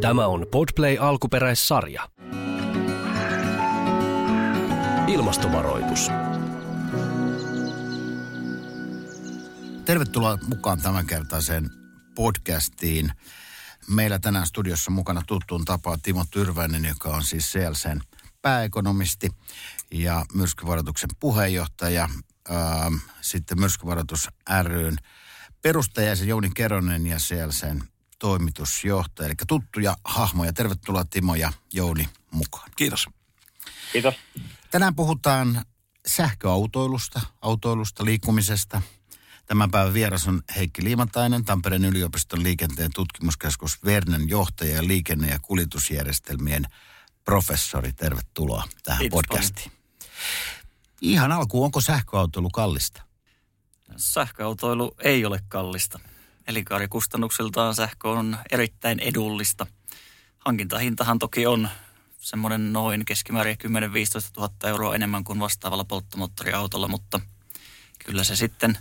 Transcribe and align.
Tämä 0.00 0.26
on 0.26 0.46
Podplay 0.50 0.96
alkuperäissarja. 1.00 2.08
Ilmastovaroitus. 5.06 6.10
Tervetuloa 9.84 10.38
mukaan 10.46 10.82
tämänkertaiseen 10.82 11.70
podcastiin. 12.14 13.12
Meillä 13.88 14.18
tänään 14.18 14.46
studiossa 14.46 14.90
mukana 14.90 15.22
tuttuun 15.26 15.64
tapaa 15.64 15.98
Timo 16.02 16.24
Tyrväinen, 16.30 16.84
joka 16.84 17.08
on 17.08 17.22
siis 17.22 17.52
CLCn 17.52 18.00
pääekonomisti 18.42 19.30
ja 19.90 20.24
myrskyvaroituksen 20.34 21.10
puheenjohtaja. 21.20 22.08
Ähm, 22.50 22.94
sitten 23.20 23.60
myrskyvaroitus 23.60 24.28
ryn 24.62 24.96
perustajaisen 25.62 26.28
Jouni 26.28 26.50
Keronen 26.54 27.06
ja 27.06 27.16
CLCn 27.16 27.82
toimitusjohtaja. 28.20 29.26
Eli 29.26 29.34
tuttuja 29.48 29.96
hahmoja. 30.04 30.52
Tervetuloa 30.52 31.04
Timo 31.04 31.34
ja 31.34 31.52
Jouni 31.72 32.08
mukaan. 32.30 32.70
Kiitos. 32.76 33.08
Kiitos. 33.92 34.14
Tänään 34.70 34.94
puhutaan 34.94 35.64
sähköautoilusta, 36.06 37.20
autoilusta, 37.42 38.04
liikkumisesta. 38.04 38.82
Tämän 39.46 39.70
päivän 39.70 39.94
vieras 39.94 40.28
on 40.28 40.42
Heikki 40.56 40.84
Liimatainen, 40.84 41.44
Tampereen 41.44 41.84
yliopiston 41.84 42.42
liikenteen 42.42 42.90
tutkimuskeskus 42.94 43.84
Vernen 43.84 44.28
johtaja 44.28 44.74
ja 44.74 44.86
liikenne- 44.86 45.30
ja 45.30 45.38
kuljetusjärjestelmien 45.38 46.66
professori. 47.24 47.92
Tervetuloa 47.92 48.64
tähän 48.82 49.00
Kiitos 49.00 49.16
podcastiin. 49.16 49.72
Ihan 51.00 51.32
alkuun, 51.32 51.64
onko 51.64 51.80
sähköautoilu 51.80 52.50
kallista? 52.50 53.02
Sähköautoilu 53.96 54.94
ei 55.02 55.24
ole 55.24 55.40
kallista. 55.48 55.98
Elinkaarikustannuksiltaan 56.50 57.74
sähkö 57.74 58.08
on 58.08 58.38
erittäin 58.50 59.00
edullista. 59.00 59.66
Hankintahintahan 60.38 61.18
toki 61.18 61.46
on 61.46 61.68
semmoinen 62.18 62.72
noin 62.72 63.04
keskimäärin 63.04 63.56
10-15 63.66 63.68
000 64.36 64.50
euroa 64.64 64.94
enemmän 64.94 65.24
kuin 65.24 65.40
vastaavalla 65.40 65.84
polttomoottoriautolla, 65.84 66.88
mutta 66.88 67.20
kyllä 68.06 68.24
se 68.24 68.36
sitten 68.36 68.78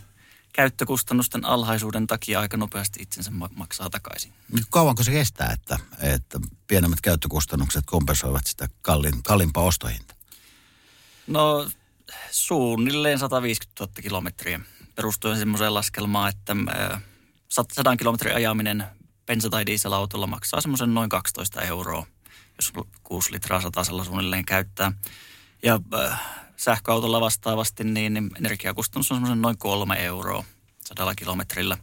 käyttökustannusten 0.54 1.46
alhaisuuden 1.46 2.08
takia 2.08 2.40
aika 2.40 2.58
nopeasti 2.58 3.02
itsensä 3.02 3.32
ma- 3.32 3.50
maksaa 3.56 3.90
takaisin. 3.90 4.34
Kauanko 4.70 5.04
se 5.04 5.12
kestää, 5.12 5.52
että, 5.54 5.80
että 6.02 6.40
pienemmät 6.68 7.02
käyttökustannukset 7.02 7.84
kompensoivat 7.86 8.48
sitä 8.48 8.70
kallin, 8.82 9.24
kalliimpaa 9.24 9.64
ostohinta? 9.64 10.16
No 11.28 11.70
suunnilleen 12.32 13.20
150 13.20 13.84
000 13.84 13.94
kilometriä 14.02 14.60
perustuen 14.96 15.40
semmoiseen 15.40 15.74
laskelmaan, 15.74 16.30
että 16.30 16.56
ää, 16.68 17.02
100 17.50 17.98
kilometrin 17.98 18.36
ajaminen 18.36 18.84
bensa- 19.32 19.50
tai 19.50 19.66
dieselautolla 19.66 20.28
maksaa 20.28 20.62
semmoisen 20.62 20.94
noin 20.94 21.10
12 21.10 21.62
euroa, 21.62 22.06
jos 22.56 22.74
6 23.04 23.32
litraa 23.32 23.62
satasella 23.62 24.04
suunnilleen 24.04 24.46
käyttää. 24.46 24.92
Ja 25.64 25.80
äh, 25.94 26.22
sähköautolla 26.58 27.22
vastaavasti 27.22 27.84
niin, 27.84 28.32
energiakustannus 28.38 29.12
on 29.12 29.16
semmoisen 29.16 29.42
noin 29.42 29.58
3 29.58 29.96
euroa 29.96 30.44
100 30.86 31.16
kilometrillä. 31.16 31.78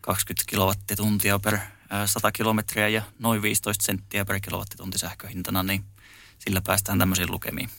20 0.00 0.50
kilowattituntia 0.50 1.38
per 1.38 1.58
ää, 1.90 2.06
100 2.06 2.32
kilometriä 2.32 2.88
ja 2.88 3.02
noin 3.18 3.42
15 3.42 3.86
senttiä 3.86 4.24
per 4.24 4.40
kilowattitunti 4.40 4.98
sähköhintana, 4.98 5.62
niin 5.62 5.84
sillä 6.38 6.60
päästään 6.60 6.98
tämmöisiin 6.98 7.30
lukemiin. 7.30 7.70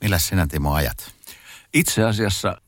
Millä 0.00 0.18
sinä 0.18 0.46
Timo 0.46 0.74
ajat? 0.74 1.14
Itse 1.74 2.04
asiassa 2.04 2.60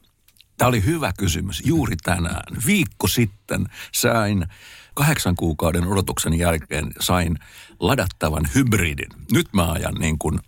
tämä 0.58 0.68
oli 0.68 0.84
hyvä 0.84 1.12
kysymys. 1.18 1.62
Juuri 1.66 1.96
tänään, 1.96 2.56
viikko 2.66 3.08
sitten, 3.08 3.66
sain 3.92 4.46
kahdeksan 4.94 5.34
kuukauden 5.36 5.86
odotuksen 5.86 6.34
jälkeen 6.34 6.92
sain 7.00 7.38
ladattavan 7.80 8.48
hybridin. 8.54 9.08
Nyt 9.32 9.46
mä 9.52 9.72
ajan 9.72 9.94
niin, 9.94 10.18
kuin, 10.18 10.38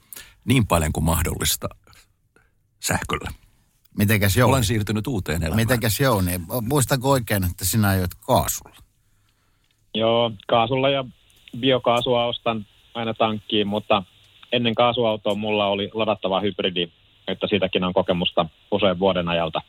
niin 0.44 0.66
paljon 0.66 0.92
kuin 0.92 1.04
mahdollista 1.04 1.68
sähköllä. 2.80 3.30
Mitenkäs 3.98 4.36
Jouni? 4.36 4.52
Olen 4.52 4.64
siirtynyt 4.64 5.06
uuteen 5.06 5.42
elämään. 5.42 5.56
Mitenkäs 5.56 6.00
Jouni? 6.00 6.40
Muistanko 6.68 7.10
oikein, 7.10 7.44
että 7.44 7.64
sinä 7.64 7.88
ajoit 7.88 8.14
kaasulla? 8.26 8.76
Joo, 9.94 10.32
kaasulla 10.48 10.88
ja 10.88 11.04
biokaasua 11.60 12.24
ostan 12.24 12.66
aina 12.94 13.14
tankkiin, 13.14 13.66
mutta 13.66 14.02
ennen 14.52 14.74
kaasuautoa 14.74 15.34
mulla 15.34 15.66
oli 15.66 15.90
ladattava 15.94 16.40
hybridi, 16.40 16.88
että 17.28 17.46
siitäkin 17.46 17.84
on 17.84 17.92
kokemusta 17.92 18.46
usein 18.70 18.98
vuoden 18.98 19.28
ajalta. 19.28 19.60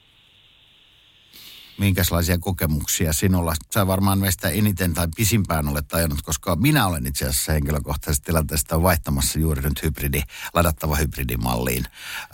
Minkälaisia 1.78 2.38
kokemuksia 2.38 3.14
sinulla? 3.14 3.54
Sä 3.74 3.88
varmaan 3.88 4.20
meistä 4.20 4.50
eniten 4.50 4.94
tai 4.94 5.08
pisimpään 5.16 5.68
olet 5.68 5.94
ajanut, 5.94 6.22
koska 6.22 6.56
minä 6.56 6.88
olen 6.88 7.08
itse 7.08 7.26
asiassa 7.26 7.52
henkilökohtaisesta 7.52 8.26
tilanteesta 8.26 8.84
vaihtamassa 8.84 9.40
juuri 9.40 9.62
nyt 9.62 9.84
hybridi, 9.84 10.22
ladattava 10.54 10.96
hybridimalliin 10.96 11.86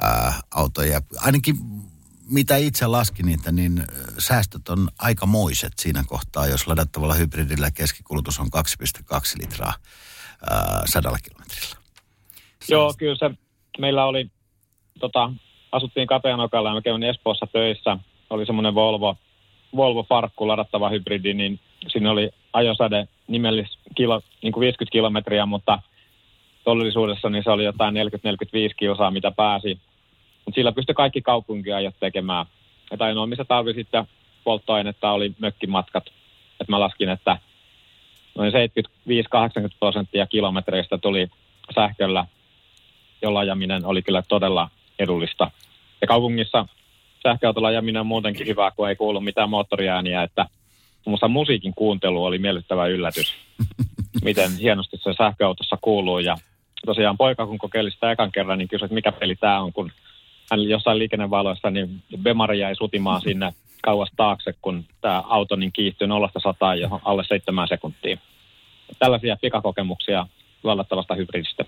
ää, 0.01 0.33
autoja. 0.51 1.01
Ainakin 1.19 1.55
mitä 2.29 2.57
itse 2.57 2.87
laskin 2.87 3.25
niitä, 3.25 3.51
niin 3.51 3.79
äh, 3.79 3.85
säästöt 4.19 4.69
on 4.69 4.87
aikamoiset 4.99 5.73
siinä 5.79 6.03
kohtaa, 6.07 6.47
jos 6.47 6.67
ladattavalla 6.67 7.13
hybridillä 7.13 7.71
keskikulutus 7.71 8.39
on 8.39 8.47
2,2 8.55 9.41
litraa 9.41 9.73
ää, 10.49 10.83
sadalla 10.85 11.17
kilometrillä. 11.23 11.75
Joo, 12.69 12.93
kyllä 12.97 13.15
se 13.15 13.37
meillä 13.79 14.05
oli, 14.05 14.31
tota, 14.99 15.31
asuttiin 15.71 16.07
Kateanokalla 16.07 16.69
ja 16.69 16.75
mä 16.75 16.81
kävin 16.81 17.03
Espoossa 17.03 17.47
töissä. 17.47 17.97
Oli 18.29 18.45
semmoinen 18.45 18.75
Volvo, 18.75 19.17
Volvo 19.75 20.03
Farkku 20.03 20.47
ladattava 20.47 20.89
hybridi, 20.89 21.33
niin 21.33 21.59
siinä 21.87 22.11
oli 22.11 22.29
ajosäde 22.53 23.07
nimellis 23.27 23.77
kilo, 23.95 24.21
niin 24.41 24.53
kuin 24.53 24.61
50 24.61 24.91
kilometriä, 24.91 25.45
mutta 25.45 25.79
todellisuudessa 26.63 27.29
niin 27.29 27.43
se 27.43 27.51
oli 27.51 27.63
jotain 27.63 27.95
40-45 27.95 27.97
kilsaa, 28.77 29.11
mitä 29.11 29.31
pääsi. 29.31 29.79
Mutta 30.45 30.55
sillä 30.55 30.71
pystyi 30.71 30.95
kaikki 30.95 31.21
kaupunkiajot 31.21 31.95
tekemään. 31.99 32.45
Ja 32.91 32.97
ainoa, 33.05 33.27
missä 33.27 33.45
tarvitsi 33.45 33.81
sitten 33.81 34.07
polttoainetta, 34.43 35.11
oli 35.11 35.33
mökkimatkat. 35.39 36.05
Et 36.61 36.67
mä 36.67 36.79
laskin, 36.79 37.09
että 37.09 37.37
noin 38.35 38.53
75-80 38.53 38.55
prosenttia 39.79 40.27
kilometreistä 40.27 40.97
tuli 40.97 41.27
sähköllä, 41.75 42.25
jolla 43.21 43.39
ajaminen 43.39 43.85
oli 43.85 44.01
kyllä 44.01 44.23
todella 44.27 44.69
edullista. 44.99 45.51
Ja 46.01 46.07
kaupungissa 46.07 46.65
sähköautolla 47.23 47.67
ajaminen 47.67 47.99
on 47.99 48.07
muutenkin 48.07 48.47
hyvä, 48.47 48.71
kun 48.71 48.89
ei 48.89 48.95
kuulu 48.95 49.21
mitään 49.21 49.49
moottoriääniä, 49.49 50.23
että 50.23 50.45
musta 51.05 51.27
musiikin 51.27 51.73
kuuntelu 51.73 52.23
oli 52.23 52.37
miellyttävä 52.37 52.87
yllätys, 52.87 53.33
miten 54.23 54.51
hienosti 54.61 54.97
se 54.97 55.13
sähköautossa 55.17 55.77
kuuluu. 55.81 56.19
Ja 56.19 56.37
tosiaan 56.85 57.17
poika, 57.17 57.47
kun 57.47 57.57
kokeili 57.57 57.91
sitä 57.91 58.11
ekan 58.11 58.31
kerran, 58.31 58.57
niin 58.57 58.67
kysyi, 58.67 58.85
että 58.85 58.95
mikä 58.95 59.11
peli 59.11 59.35
tämä 59.35 59.59
on, 59.59 59.73
kun 59.73 59.91
hän 60.51 60.61
jossain 60.69 60.99
liikennevaloissa, 60.99 61.69
niin 61.69 62.03
Bemari 62.21 62.59
jäi 62.59 62.75
sutimaan 62.75 63.21
sinne 63.21 63.53
kauas 63.81 64.09
taakse, 64.15 64.53
kun 64.61 64.85
tämä 65.01 65.23
auto 65.27 65.55
niin 65.55 65.71
kiihtyi 65.71 66.07
0-100 66.07 66.77
johon 66.79 66.99
alle 67.03 67.23
7 67.23 67.67
sekuntia. 67.67 68.17
Tällaisia 68.99 69.37
pikakokemuksia 69.41 70.27
ladattavasta 70.63 71.15
hybridistä. 71.15 71.65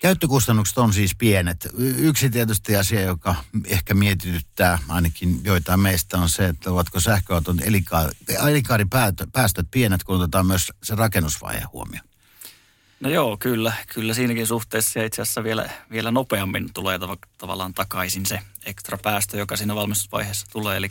Käyttökustannukset 0.00 0.78
on 0.78 0.92
siis 0.92 1.14
pienet. 1.14 1.68
Yksi 1.78 2.30
tietysti 2.30 2.76
asia, 2.76 3.00
joka 3.00 3.34
ehkä 3.66 3.94
mietityttää 3.94 4.78
ainakin 4.88 5.40
joitain 5.44 5.80
meistä 5.80 6.18
on 6.18 6.28
se, 6.28 6.46
että 6.46 6.70
ovatko 6.70 7.00
sähköauton 7.00 7.58
elinkaaripäästöt 8.42 9.66
pienet, 9.70 10.04
kun 10.04 10.16
otetaan 10.16 10.46
myös 10.46 10.72
se 10.82 10.94
rakennusvaihe 10.94 11.64
huomioon. 11.72 12.06
No 13.00 13.10
joo, 13.10 13.36
kyllä. 13.36 13.72
Kyllä 13.94 14.14
siinäkin 14.14 14.46
suhteessa 14.46 14.98
ja 14.98 15.06
itse 15.06 15.22
asiassa 15.22 15.44
vielä, 15.44 15.70
vielä 15.90 16.10
nopeammin 16.10 16.72
tulee 16.74 16.98
tav- 16.98 17.28
tavallaan 17.38 17.74
takaisin 17.74 18.26
se 18.26 18.40
ekstra 18.64 18.98
päästö, 18.98 19.36
joka 19.36 19.56
siinä 19.56 19.74
valmistusvaiheessa 19.74 20.46
tulee. 20.52 20.76
Eli 20.76 20.90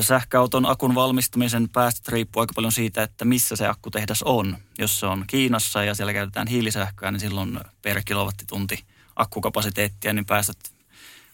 sähköauton 0.00 0.66
akun 0.66 0.94
valmistumisen 0.94 1.68
päästöt 1.68 2.08
riippuu 2.08 2.40
aika 2.40 2.52
paljon 2.54 2.72
siitä, 2.72 3.02
että 3.02 3.24
missä 3.24 3.56
se 3.56 3.66
akkutehdas 3.66 4.22
on. 4.22 4.58
Jos 4.78 5.00
se 5.00 5.06
on 5.06 5.24
Kiinassa 5.26 5.84
ja 5.84 5.94
siellä 5.94 6.12
käytetään 6.12 6.46
hiilisähköä, 6.46 7.10
niin 7.10 7.20
silloin 7.20 7.60
per 7.82 8.02
kilowattitunti 8.04 8.84
akkukapasiteettia, 9.16 10.12
niin 10.12 10.26
päästöt 10.26 10.74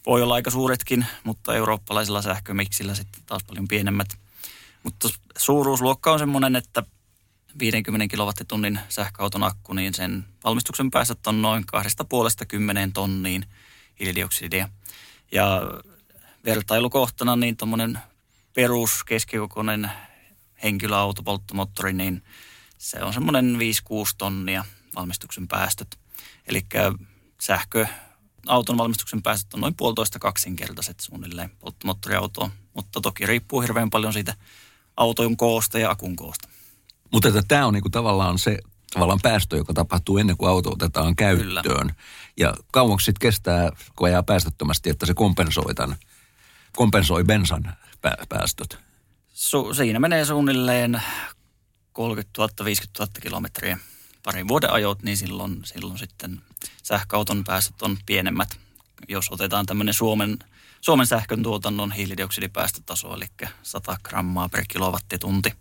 voi 0.07 0.23
olla 0.23 0.35
aika 0.35 0.51
suuretkin, 0.51 1.07
mutta 1.25 1.55
eurooppalaisilla 1.55 2.23
sähkömiksillä 2.23 2.95
sitten 2.95 3.23
taas 3.27 3.45
paljon 3.45 3.69
pienemmät. 3.69 4.09
Mutta 4.83 5.09
suuruusluokka 5.39 6.13
on 6.13 6.19
semmoinen, 6.19 6.57
että 6.57 6.83
50 7.59 8.09
kilowattitunnin 8.09 8.81
sähköauton 8.89 9.43
akku, 9.43 9.73
niin 9.73 9.95
sen 9.95 10.25
valmistuksen 10.45 10.91
päästöt 10.91 11.27
on 11.27 11.43
noin 11.43 11.65
2,5-10 11.77 12.91
tonniin 12.95 13.47
hiilidioksidia. 14.01 14.69
Ja 15.33 15.63
vertailukohtana 16.45 17.37
niin 17.37 17.57
tuommoinen 17.57 17.99
perus 18.61 19.05
keskikokoinen 19.05 19.91
henkilöauto, 20.63 21.23
polttomoottori, 21.23 21.93
niin 21.93 22.23
se 22.79 23.05
on 23.05 23.13
semmoinen 23.13 23.57
5-6 23.57 23.59
tonnia 24.19 24.65
valmistuksen 24.97 25.49
päästöt. 25.49 25.99
Eli 26.47 26.67
sähköauton 27.41 28.79
valmistuksen 28.79 29.23
päästöt 29.23 29.55
on 29.55 29.61
noin 29.61 29.75
puolitoista 29.77 30.19
kaksinkertaiset 30.19 31.01
suunnilleen 31.01 31.51
polttomoottoriautoon, 31.59 32.51
mutta 32.75 33.01
toki 33.01 33.27
riippuu 33.27 33.61
hirveän 33.61 33.91
paljon 33.91 34.13
siitä 34.13 34.35
auton 34.97 35.37
koosta 35.37 35.79
ja 35.79 35.91
akun 35.91 36.17
koosta. 36.17 36.49
Mutta 37.13 37.29
että 37.29 37.43
tämä 37.49 37.67
on 37.67 37.75
niinku 37.75 37.91
tavallaan 37.91 38.39
se 38.39 38.59
tavallaan 38.93 39.21
päästö, 39.23 39.57
joka 39.57 39.73
tapahtuu 39.73 40.19
ennen 40.19 40.37
kuin 40.37 40.51
auto 40.51 40.71
otetaan 40.71 41.17
käyttöön. 41.17 41.63
Kyllä. 41.63 41.95
Ja 42.37 42.55
kauanko 42.73 43.01
sitten 43.01 43.21
kestää, 43.21 43.71
kun 43.97 44.09
ajaa 44.09 44.23
päästöttömästi, 44.23 44.91
että 44.91 45.07
se 45.07 45.15
kompensoi, 45.15 45.75
tämän, 45.75 45.97
kompensoi 46.77 47.25
bensan 47.25 47.77
päästöt? 48.29 48.79
Su- 49.29 49.75
siinä 49.75 49.99
menee 50.01 50.25
suunnilleen 50.25 51.03
30 51.93 52.43
000, 52.43 52.65
50 52.65 53.03
000 53.03 53.13
kilometriä 53.23 53.79
parin 54.23 54.49
vuoden 54.49 54.73
ajot, 54.73 55.03
niin 55.03 55.17
silloin, 55.17 55.61
silloin 55.65 55.99
sitten 55.99 56.41
sähköauton 56.83 57.45
päästöt 57.45 57.83
on 57.83 57.97
pienemmät. 58.07 58.49
Jos 59.09 59.33
otetaan 59.33 59.67
tämmöinen 59.67 59.95
Suomen, 59.95 60.39
Suomen 60.81 61.07
sähkön 61.07 61.43
tuotannon 61.43 61.93
hiilidioksidipäästötaso, 61.93 63.15
eli 63.15 63.27
100 63.63 63.97
grammaa 64.03 64.49
per 64.49 64.65
kilowattitunti. 64.69 65.53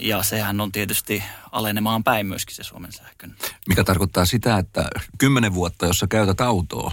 Ja 0.00 0.22
sehän 0.22 0.60
on 0.60 0.72
tietysti 0.72 1.22
alenemaan 1.52 2.04
päin 2.04 2.26
myöskin 2.26 2.56
se 2.56 2.62
Suomen 2.62 2.92
sähkön. 2.92 3.36
Mikä 3.68 3.84
tarkoittaa 3.84 4.26
sitä, 4.26 4.58
että 4.58 4.88
kymmenen 5.18 5.54
vuotta, 5.54 5.86
jos 5.86 5.98
sä 5.98 6.06
käytät 6.06 6.40
autoa, 6.40 6.92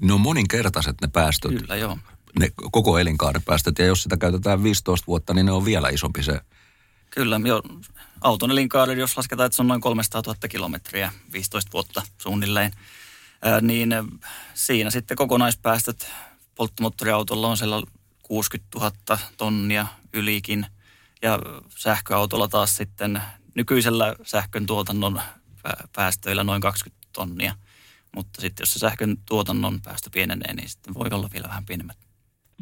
ne 0.00 0.12
on 0.12 0.20
moninkertaiset 0.20 1.00
ne 1.00 1.08
päästöt. 1.08 1.50
Kyllä, 1.50 1.76
joo. 1.76 1.98
Ne 2.38 2.52
koko 2.70 2.98
elinkaaripäästöt. 2.98 3.78
Ja 3.78 3.86
jos 3.86 4.02
sitä 4.02 4.16
käytetään 4.16 4.62
15 4.62 5.06
vuotta, 5.06 5.34
niin 5.34 5.46
ne 5.46 5.52
on 5.52 5.64
vielä 5.64 5.88
isompi 5.88 6.22
se 6.22 6.40
Kyllä, 7.14 7.40
jo, 7.44 7.62
auton 8.20 8.50
elinkaari, 8.50 9.00
jos 9.00 9.16
lasketaan, 9.16 9.46
että 9.46 9.56
se 9.56 9.62
on 9.62 9.68
noin 9.68 9.80
300 9.80 10.22
000 10.26 10.48
kilometriä, 10.48 11.12
15 11.32 11.72
vuotta 11.72 12.02
suunnilleen, 12.18 12.72
ää, 13.42 13.60
niin 13.60 13.90
siinä 14.54 14.90
sitten 14.90 15.16
kokonaispäästöt 15.16 16.10
polttomoottoriautolla 16.54 17.48
on 17.48 17.56
siellä 17.56 17.82
60 18.22 18.78
000 18.78 19.18
tonnia 19.36 19.86
ylikin, 20.12 20.66
ja 21.22 21.38
sähköautolla 21.76 22.48
taas 22.48 22.76
sitten 22.76 23.22
nykyisellä 23.54 24.16
sähkön 24.24 24.66
tuotannon 24.66 25.20
päästöillä 25.92 26.44
noin 26.44 26.60
20 26.60 27.08
tonnia. 27.12 27.54
Mutta 28.16 28.40
sitten 28.40 28.62
jos 28.62 28.72
se 28.72 28.78
sähkön 28.78 29.16
tuotannon 29.28 29.80
päästö 29.84 30.10
pienenee, 30.14 30.54
niin 30.54 30.68
sitten 30.68 30.94
voi 30.94 31.08
olla 31.12 31.28
vielä 31.32 31.48
vähän 31.48 31.66
pienemmät. 31.66 31.96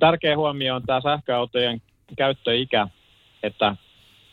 Tärkeä 0.01 0.37
huomio 0.37 0.75
on 0.75 0.83
tämä 0.83 1.01
sähköautojen 1.01 1.83
käyttöikä, 2.17 2.89
että 3.43 3.77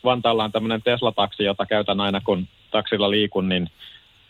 Vantaalla 0.04 0.44
on 0.44 0.52
tämmöinen 0.52 0.82
Tesla-taksi, 0.82 1.44
jota 1.44 1.66
käytän 1.66 2.00
aina 2.00 2.20
kun 2.20 2.48
taksilla 2.70 3.10
liikun, 3.10 3.48
niin 3.48 3.70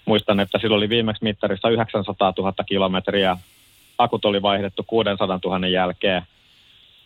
muistan, 0.05 0.41
että 0.41 0.59
silloin 0.59 0.79
oli 0.79 0.89
viimeksi 0.89 1.25
mittarissa 1.25 1.69
900 1.69 2.33
000 2.39 2.53
kilometriä. 2.67 3.37
Akut 3.99 4.25
oli 4.25 4.43
vaihdettu 4.43 4.85
600 4.87 5.39
000 5.45 5.69
jälkeen. 5.69 6.23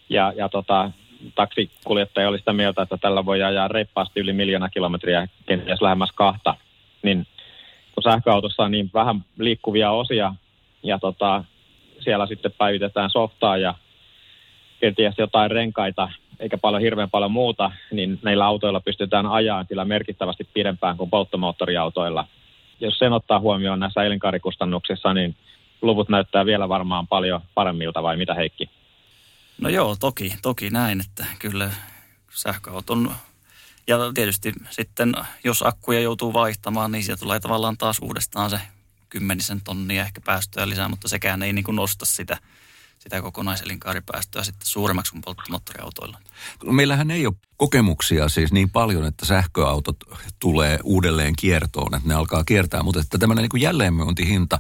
Ja, 0.09 0.33
ja 0.37 0.49
tota, 0.49 0.91
taksikuljettaja 1.35 2.29
oli 2.29 2.39
sitä 2.39 2.53
mieltä, 2.53 2.83
että 2.83 2.97
tällä 2.97 3.27
voi 3.27 3.43
ajaa 3.43 3.69
reippaasti 3.69 4.21
yli 4.21 4.33
miljoona 4.33 4.69
kilometriä, 4.69 5.29
kenties 5.47 5.83
lähemmäs 5.83 6.13
kahta. 6.15 6.55
Niin 7.03 7.27
kun 7.95 8.03
sähköautossa 8.03 8.63
on 8.63 8.71
niin 8.71 8.91
vähän 8.95 9.25
liikkuvia 9.39 9.91
osia 9.91 10.35
ja 10.83 10.99
tota, 10.99 11.45
siellä 12.01 12.27
sitten 12.27 12.53
päivitetään 12.59 13.11
softaa 13.11 13.57
ja 13.57 13.75
kenties 14.81 15.15
jotain 15.19 15.51
renkaita, 15.51 16.09
eikä 16.41 16.59
paljon 16.59 16.83
hirveän 16.83 17.11
paljon 17.11 17.33
muuta, 17.33 17.73
niin 17.93 18.19
näillä 18.23 18.47
autoilla 18.47 18.81
pystytään 18.81 19.27
ajaa 19.27 19.65
kyllä 19.65 19.85
merkittävästi 19.85 20.49
pidempään 20.55 20.97
kuin 20.97 21.11
polttomoottoriautoilla. 21.11 22.27
Jos 22.81 22.99
sen 22.99 23.13
ottaa 23.13 23.41
huomioon 23.41 23.81
näissä 23.81 24.03
elinkaarikustannuksissa, 24.03 25.15
niin 25.15 25.37
luvut 25.83 26.09
näyttää 26.09 26.47
vielä 26.47 26.69
varmaan 26.69 27.09
paljon 27.09 27.41
paremmilta, 27.55 28.03
vai 28.03 28.17
mitä 28.17 28.35
Heikki? 28.35 28.71
No 29.61 29.69
joo, 29.69 29.97
toki, 30.01 30.35
toki 30.43 30.71
näin, 30.71 31.01
että 31.01 31.27
kyllä 31.39 31.71
sähköauton 32.35 33.11
ja 33.87 33.99
tietysti 34.15 34.53
sitten, 34.71 35.15
jos 35.45 35.63
akkuja 35.63 36.01
joutuu 36.01 36.33
vaihtamaan, 36.33 36.93
niin 36.93 37.05
sieltä 37.05 37.21
tulee 37.21 37.41
tavallaan 37.41 37.79
taas 37.79 37.99
uudestaan 38.03 38.51
se 38.51 38.61
kymmenisen 39.09 39.61
tonnia 39.61 40.03
ehkä 40.03 40.21
päästöjä 40.21 40.69
lisää, 40.69 40.89
mutta 40.89 41.09
sekään 41.09 41.43
ei 41.43 41.53
niin 41.53 41.65
kuin 41.65 41.77
nosta 41.77 42.07
sitä 42.07 42.39
sitä 43.03 43.23
kokonaiselinkaaripäästöä 43.23 44.45
sitten 44.45 44.67
suuremmaksi 44.67 45.13
kuin 45.13 45.23
polttomoottoriautoilla. 45.25 46.19
Meillähän 46.65 47.11
ei 47.11 47.27
ole 47.27 47.35
kokemuksia 47.57 48.29
siis 48.29 48.53
niin 48.53 48.71
paljon, 48.71 49.05
että 49.07 49.27
sähköautot 49.27 49.97
tulee 50.39 50.79
uudelleen 50.85 51.37
kiertoon, 51.39 51.95
että 51.95 52.09
ne 52.09 52.15
alkaa 52.15 52.45
kiertää, 52.45 52.83
mutta 52.83 53.01
että 53.01 53.19
tämmöinen 53.19 53.49
niin 53.53 53.63
jälleenmyyntihinta, 53.63 54.59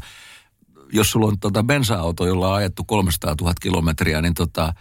jos 0.93 1.11
sulla 1.11 1.27
on 1.27 1.39
tota 1.39 1.63
bensa-auto, 1.63 2.27
jolla 2.27 2.49
on 2.49 2.55
ajettu 2.55 2.85
300 2.85 3.35
000 3.41 3.53
kilometriä, 3.61 4.23
niin 4.23 4.35
tota, 4.35 4.75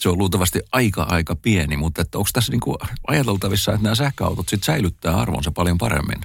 se 0.00 0.08
on 0.08 0.18
luultavasti 0.18 0.60
aika 0.72 1.02
aika 1.02 1.36
pieni, 1.36 1.76
mutta 1.76 2.02
että 2.02 2.18
onko 2.18 2.30
tässä 2.32 2.52
niin 2.52 2.60
kuin 2.60 2.76
ajateltavissa, 3.06 3.72
että 3.72 3.82
nämä 3.82 3.94
sähköautot 3.94 4.48
sitten 4.48 4.66
säilyttää 4.66 5.16
arvonsa 5.16 5.50
paljon 5.50 5.78
paremmin? 5.78 6.20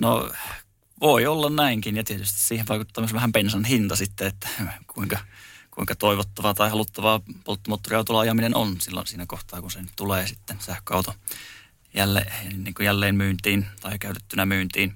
No 0.00 0.30
voi 1.00 1.26
olla 1.26 1.50
näinkin 1.50 1.96
ja 1.96 2.04
tietysti 2.04 2.40
siihen 2.40 2.68
vaikuttaa 2.68 3.02
myös 3.02 3.12
vähän 3.14 3.32
bensan 3.32 3.64
hinta 3.64 3.96
sitten, 3.96 4.26
että 4.26 4.48
kuinka 4.94 5.18
kuinka 5.70 5.94
toivottavaa 5.94 6.54
tai 6.54 6.70
haluttavaa 6.70 7.20
polttomoottoriautolla 7.44 8.20
ajaminen 8.20 8.56
on 8.56 8.80
silloin 8.80 9.06
siinä 9.06 9.26
kohtaa, 9.26 9.60
kun 9.60 9.70
se 9.70 9.82
nyt 9.82 9.92
tulee 9.96 10.26
sitten 10.26 10.56
sähköauto 10.60 11.14
jälleen, 11.94 12.64
niin 12.64 12.74
kuin 12.74 12.84
jälleen 12.84 13.14
myyntiin 13.14 13.66
tai 13.80 13.98
käytettynä 13.98 14.46
myyntiin. 14.46 14.94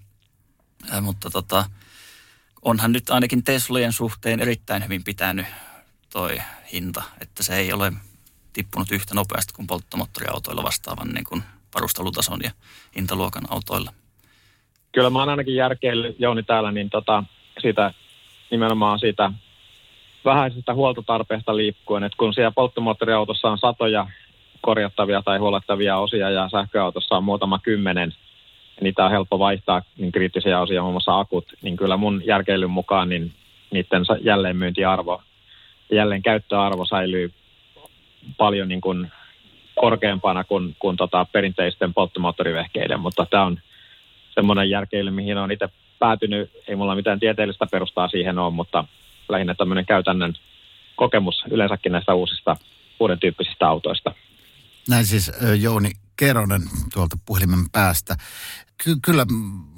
Ja, 0.93 1.01
mutta 1.01 1.31
tota, 1.31 1.71
onhan 2.63 2.93
nyt 2.93 3.11
ainakin 3.11 3.45
Teslien 3.45 3.93
suhteen 3.93 4.41
erittäin 4.41 4.85
hyvin 4.85 5.05
pitänyt 5.05 5.47
toi 6.15 6.37
hinta, 6.73 7.03
että 7.21 7.43
se 7.43 7.57
ei 7.57 7.73
ole 7.73 7.93
tippunut 8.53 8.91
yhtä 8.91 9.15
nopeasti 9.15 9.53
kuin 9.53 9.67
polttomoottoriautoilla 9.67 10.63
vastaavan 10.63 11.09
niin 11.09 11.25
kuin 11.29 11.43
varustelutason 11.75 12.41
ja 12.43 12.51
hintaluokan 12.97 13.43
autoilla. 13.51 13.91
Kyllä 14.93 15.11
mä 15.11 15.19
oon 15.19 15.29
ainakin 15.29 15.55
järkeillyt 15.55 16.17
Jouni 16.19 16.43
täällä, 16.43 16.73
niin 16.73 16.91
tota, 16.91 17.25
siitä, 17.59 17.95
nimenomaan 18.51 18.99
siitä 18.99 19.31
vähäisestä 20.25 20.75
huoltotarpeesta 20.75 21.57
liikkuen, 21.57 22.05
että 22.05 22.17
kun 22.17 22.35
siellä 22.35 22.51
polttomoottoriautossa 22.51 23.49
on 23.51 23.59
satoja 23.59 24.07
korjattavia 24.61 25.23
tai 25.23 25.39
huolettavia 25.39 25.97
osia 25.97 26.31
ja 26.31 26.49
sähköautossa 26.49 27.17
on 27.17 27.25
muutama 27.25 27.59
kymmenen, 27.59 28.15
niitä 28.81 29.05
on 29.05 29.11
helppo 29.11 29.39
vaihtaa, 29.39 29.83
niin 29.99 30.13
kriittisiä 30.13 30.61
osia, 30.61 30.83
muun 30.83 30.95
muassa 30.95 31.19
akut, 31.19 31.53
niin 31.63 31.77
kyllä 31.77 31.97
mun 31.97 32.23
järkeilyn 32.27 32.71
mukaan 32.71 33.09
niin 33.09 33.33
niiden 33.71 34.05
jälleenmyyntiarvo 34.21 35.23
jälleen 35.91 36.23
käyttöarvo 36.23 36.85
säilyy 36.85 37.33
paljon 38.37 38.69
niin 38.69 38.81
kuin 38.81 39.13
korkeampana 39.81 40.45
kuin, 40.45 40.77
kuin 40.79 40.97
tota 40.97 41.27
perinteisten 41.33 41.95
polttomoottorivehkeiden, 41.95 43.01
mutta 43.01 43.27
tämä 43.31 43.45
on 43.45 43.61
semmoinen 44.35 44.71
järkeily, 44.71 45.11
mihin 45.11 45.39
on 45.39 45.53
itse 45.53 45.69
päätynyt. 45.99 46.51
Ei 46.69 46.77
mulla 46.77 46.95
mitään 46.95 47.21
tieteellistä 47.21 47.67
perustaa 47.71 48.09
siihen 48.09 48.39
ole, 48.39 48.53
mutta 48.53 48.85
lähinnä 49.29 49.55
tämmöinen 49.55 49.87
käytännön 49.87 50.35
kokemus 50.97 51.45
yleensäkin 51.51 51.93
näistä 51.93 52.15
uusista, 52.15 52.57
uuden 53.01 53.21
tyyppisistä 53.21 53.69
autoista. 53.69 54.15
Näin 54.89 55.07
siis 55.07 55.33
Jouni 55.61 55.91
Keronen 56.17 56.63
tuolta 56.93 57.19
puhelimen 57.27 57.71
päästä. 57.71 58.17
Ky- 58.85 58.97
kyllä 59.03 59.27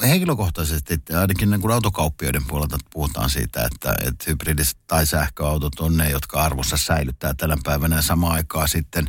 henkilökohtaisesti, 0.03 1.01
ainakin 1.21 1.51
niin 1.51 1.61
kuin 1.61 1.75
autokauppioiden 1.75 2.45
puolelta 2.45 2.79
puhutaan 2.93 3.31
siitä, 3.31 3.65
että, 3.73 3.95
että 4.07 4.25
hybridiset 4.27 4.79
tai 4.87 5.07
sähköautot 5.07 5.81
on 5.81 5.97
ne, 5.97 6.11
jotka 6.11 6.43
arvossa 6.43 6.77
säilyttää 6.77 7.35
tänä 7.35 7.57
päivänä 7.65 8.03
samaan 8.03 8.35
aikaan 8.35 8.69
sitten 8.69 9.07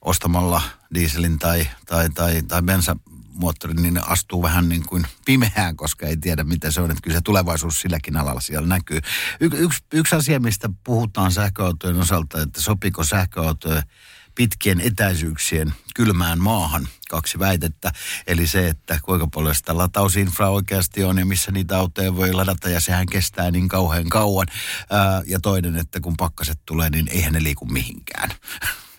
ostamalla 0.00 0.62
dieselin 0.94 1.38
tai, 1.38 1.68
tai, 1.86 2.10
tai, 2.10 2.42
tai 2.48 2.62
bensa 2.62 2.96
moottori, 3.34 3.74
niin 3.74 4.08
astuu 4.08 4.42
vähän 4.42 4.68
niin 4.68 4.86
kuin 4.86 5.06
pimeään, 5.24 5.76
koska 5.76 6.06
ei 6.06 6.16
tiedä, 6.16 6.44
mitä 6.44 6.70
se 6.70 6.80
on. 6.80 6.90
Että 6.90 7.02
kyllä 7.02 7.16
se 7.16 7.20
tulevaisuus 7.20 7.80
silläkin 7.80 8.16
alalla 8.16 8.40
siellä 8.40 8.68
näkyy. 8.68 9.00
Y- 9.40 9.50
yksi, 9.52 9.84
yksi 9.92 10.16
asia, 10.16 10.40
mistä 10.40 10.70
puhutaan 10.84 11.32
sähköautojen 11.32 12.00
osalta, 12.00 12.42
että 12.42 12.60
sopiko 12.60 13.04
sähköautoja 13.04 13.82
pitkien 14.34 14.80
etäisyyksien 14.80 15.74
kylmään 15.94 16.38
maahan. 16.38 16.88
Kaksi 17.08 17.38
väitettä. 17.38 17.92
Eli 18.26 18.46
se, 18.46 18.68
että 18.68 18.98
kuinka 19.02 19.26
paljon 19.34 19.54
sitä 19.54 19.76
latausinfra 19.76 20.50
oikeasti 20.50 21.04
on 21.04 21.18
ja 21.18 21.26
missä 21.26 21.52
niitä 21.52 21.78
autoja 21.78 22.16
voi 22.16 22.32
ladata 22.32 22.68
ja 22.68 22.80
sehän 22.80 23.06
kestää 23.06 23.50
niin 23.50 23.68
kauhean 23.68 24.08
kauan. 24.08 24.46
Ää, 24.90 25.22
ja 25.26 25.40
toinen, 25.40 25.76
että 25.76 26.00
kun 26.00 26.16
pakkaset 26.16 26.58
tulee, 26.66 26.90
niin 26.90 27.08
eihän 27.08 27.32
ne 27.32 27.42
liiku 27.42 27.64
mihinkään. 27.66 28.30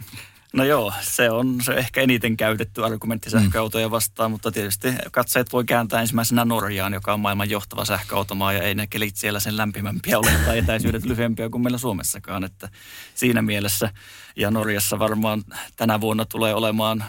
No 0.53 0.63
joo, 0.63 0.93
se 1.01 1.29
on 1.29 1.57
se 1.61 1.73
ehkä 1.73 2.01
eniten 2.01 2.37
käytetty 2.37 2.85
argumentti 2.85 3.29
mm. 3.29 3.31
sähköautoja 3.31 3.91
vastaan, 3.91 4.31
mutta 4.31 4.51
tietysti 4.51 4.87
katseet 5.11 5.53
voi 5.53 5.65
kääntää 5.65 6.01
ensimmäisenä 6.01 6.45
Norjaan, 6.45 6.93
joka 6.93 7.13
on 7.13 7.19
maailman 7.19 7.49
johtava 7.49 7.85
sähköautomaa 7.85 8.53
ja 8.53 8.63
ei 8.63 8.75
ne 8.75 8.87
kelit 8.87 9.15
siellä 9.15 9.39
sen 9.39 9.57
lämpimämpiä 9.57 10.19
ole 10.19 10.31
tai 10.45 10.57
etäisyydet 10.57 11.05
lyhyempiä 11.05 11.49
kuin 11.49 11.61
meillä 11.61 11.77
Suomessakaan, 11.77 12.43
että 12.43 12.69
siinä 13.15 13.41
mielessä. 13.41 13.93
Ja 14.35 14.51
Norjassa 14.51 14.99
varmaan 14.99 15.43
tänä 15.75 16.01
vuonna 16.01 16.25
tulee 16.25 16.53
olemaan 16.53 17.05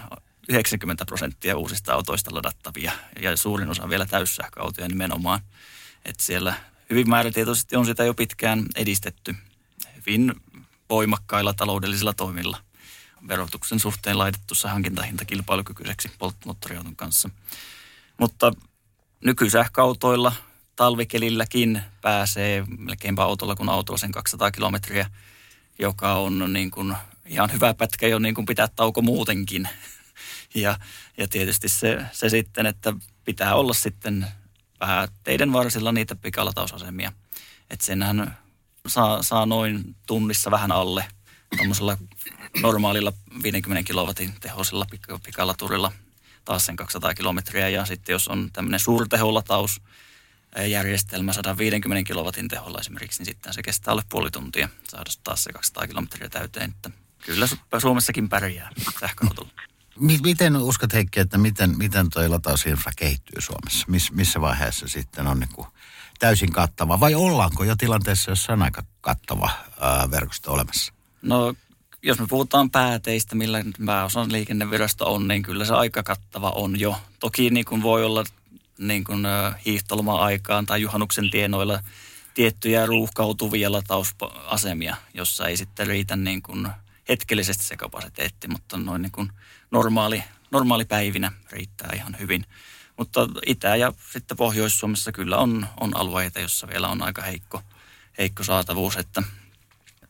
90 0.48 1.04
prosenttia 1.04 1.56
uusista 1.56 1.94
autoista 1.94 2.34
ladattavia 2.34 2.92
ja 3.20 3.36
suurin 3.36 3.70
osa 3.70 3.88
vielä 3.88 4.06
täyssähköautoja 4.06 4.88
nimenomaan. 4.88 5.40
Että 6.04 6.22
siellä 6.22 6.54
hyvin 6.90 7.10
määrätietoisesti 7.10 7.76
on 7.76 7.86
sitä 7.86 8.04
jo 8.04 8.14
pitkään 8.14 8.66
edistetty 8.76 9.34
hyvin 9.96 10.34
voimakkailla 10.90 11.54
taloudellisilla 11.54 12.12
toimilla– 12.12 12.58
verotuksen 13.28 13.80
suhteen 13.80 14.18
laitettu 14.18 14.54
se 14.54 14.68
hankintahinta 14.68 15.24
kilpailukykyiseksi 15.24 16.10
polttomoottoriauton 16.18 16.96
kanssa. 16.96 17.30
Mutta 18.20 18.52
nykysähköautoilla 19.24 20.32
talvikelilläkin 20.76 21.82
pääsee 22.00 22.64
melkeinpä 22.78 23.22
autolla 23.22 23.54
kun 23.54 23.68
autolla 23.68 23.98
sen 23.98 24.12
200 24.12 24.50
kilometriä, 24.50 25.10
joka 25.78 26.14
on 26.14 26.52
niin 26.52 26.70
kuin 26.70 26.96
ihan 27.26 27.52
hyvä 27.52 27.74
pätkä 27.74 28.08
jo 28.08 28.18
niin 28.18 28.34
kuin 28.34 28.46
pitää 28.46 28.68
tauko 28.76 29.02
muutenkin. 29.02 29.68
Ja, 30.56 30.78
ja 31.16 31.28
tietysti 31.28 31.68
se, 31.68 32.04
se 32.12 32.28
sitten, 32.28 32.66
että 32.66 32.92
pitää 33.24 33.54
olla 33.54 33.74
sitten 33.74 34.26
teidän 35.24 35.52
varsilla 35.52 35.92
niitä 35.92 36.16
pikalatausasemia. 36.16 37.12
Että 37.70 37.86
senhän 37.86 38.38
saa, 38.86 39.22
saa 39.22 39.46
noin 39.46 39.96
tunnissa 40.06 40.50
vähän 40.50 40.72
alle 40.72 41.04
tuommoisella 41.56 41.98
normaalilla 42.62 43.12
50 43.42 43.86
kilowatin 43.86 44.34
tehoisella 44.40 44.86
pikalaturilla 45.24 45.92
taas 46.44 46.66
sen 46.66 46.76
200 46.76 47.14
kilometriä. 47.14 47.68
Ja 47.68 47.84
sitten 47.84 48.12
jos 48.12 48.28
on 48.28 48.50
tämmöinen 48.52 48.80
suurteholataus, 48.80 49.80
järjestelmä 50.66 51.32
150 51.32 52.06
kilowatin 52.06 52.48
teholla 52.48 52.80
esimerkiksi, 52.80 53.20
niin 53.20 53.26
sitten 53.26 53.54
se 53.54 53.62
kestää 53.62 53.92
alle 53.92 54.02
puoli 54.08 54.30
tuntia 54.30 54.68
saada 54.88 55.10
taas 55.24 55.44
se 55.44 55.52
200 55.52 55.86
kilometriä 55.86 56.28
täyteen. 56.28 56.70
Että 56.70 56.90
kyllä 57.24 57.46
Suomessakin 57.78 58.28
pärjää 58.28 58.70
sähköautolla. 59.00 59.50
Miten 60.22 60.56
uskot 60.56 60.92
Heikki, 60.92 61.20
että 61.20 61.38
miten, 61.38 61.78
miten 61.78 62.10
tuo 62.10 62.30
latausinfra 62.30 62.92
kehittyy 62.96 63.40
Suomessa? 63.40 63.86
Miss, 63.88 64.12
missä 64.12 64.40
vaiheessa 64.40 64.88
sitten 64.88 65.26
on 65.26 65.40
niin 65.40 65.52
kuin 65.52 65.66
täysin 66.18 66.52
kattava? 66.52 67.00
Vai 67.00 67.14
ollaanko 67.14 67.64
jo 67.64 67.76
tilanteessa, 67.76 68.30
jossa 68.30 68.52
on 68.52 68.62
aika 68.62 68.82
kattava 69.00 69.50
ää, 69.80 70.10
verkosto 70.10 70.52
olemassa? 70.52 70.92
No 71.22 71.54
jos 72.04 72.18
me 72.18 72.26
puhutaan 72.28 72.70
pääteistä, 72.70 73.36
millä 73.36 73.64
pääosan 73.86 74.32
liikennevirasto 74.32 75.14
on, 75.14 75.28
niin 75.28 75.42
kyllä 75.42 75.64
se 75.64 75.74
aika 75.74 76.02
kattava 76.02 76.50
on 76.50 76.80
jo. 76.80 76.96
Toki 77.20 77.50
niin 77.50 77.64
kuin 77.64 77.82
voi 77.82 78.04
olla 78.04 78.24
niin 78.78 79.04
kuin, 79.04 79.24
hiihtoloma-aikaan 79.66 80.66
tai 80.66 80.82
juhannuksen 80.82 81.30
tienoilla 81.30 81.80
tiettyjä 82.34 82.86
ruuhkautuvia 82.86 83.72
latausasemia, 83.72 84.96
jossa 85.14 85.48
ei 85.48 85.56
sitten 85.56 85.86
riitä 85.86 86.16
niin 86.16 86.42
kuin 86.42 86.68
hetkellisesti 87.08 87.64
se 87.64 87.76
kapasiteetti, 87.76 88.48
mutta 88.48 88.76
noin 88.76 89.02
niin 89.02 89.12
kuin 89.12 89.32
normaali, 89.70 90.24
normaali 90.50 90.84
päivinä 90.84 91.32
riittää 91.50 91.90
ihan 91.94 92.16
hyvin. 92.20 92.44
Mutta 92.98 93.28
Itä- 93.46 93.76
ja 93.76 93.92
sitten 94.12 94.36
Pohjois-Suomessa 94.36 95.12
kyllä 95.12 95.36
on, 95.36 95.66
on 95.80 95.96
alueita, 95.96 96.40
jossa 96.40 96.68
vielä 96.68 96.88
on 96.88 97.02
aika 97.02 97.22
heikko, 97.22 97.62
heikko 98.18 98.42
saatavuus, 98.42 98.96
että 98.96 99.22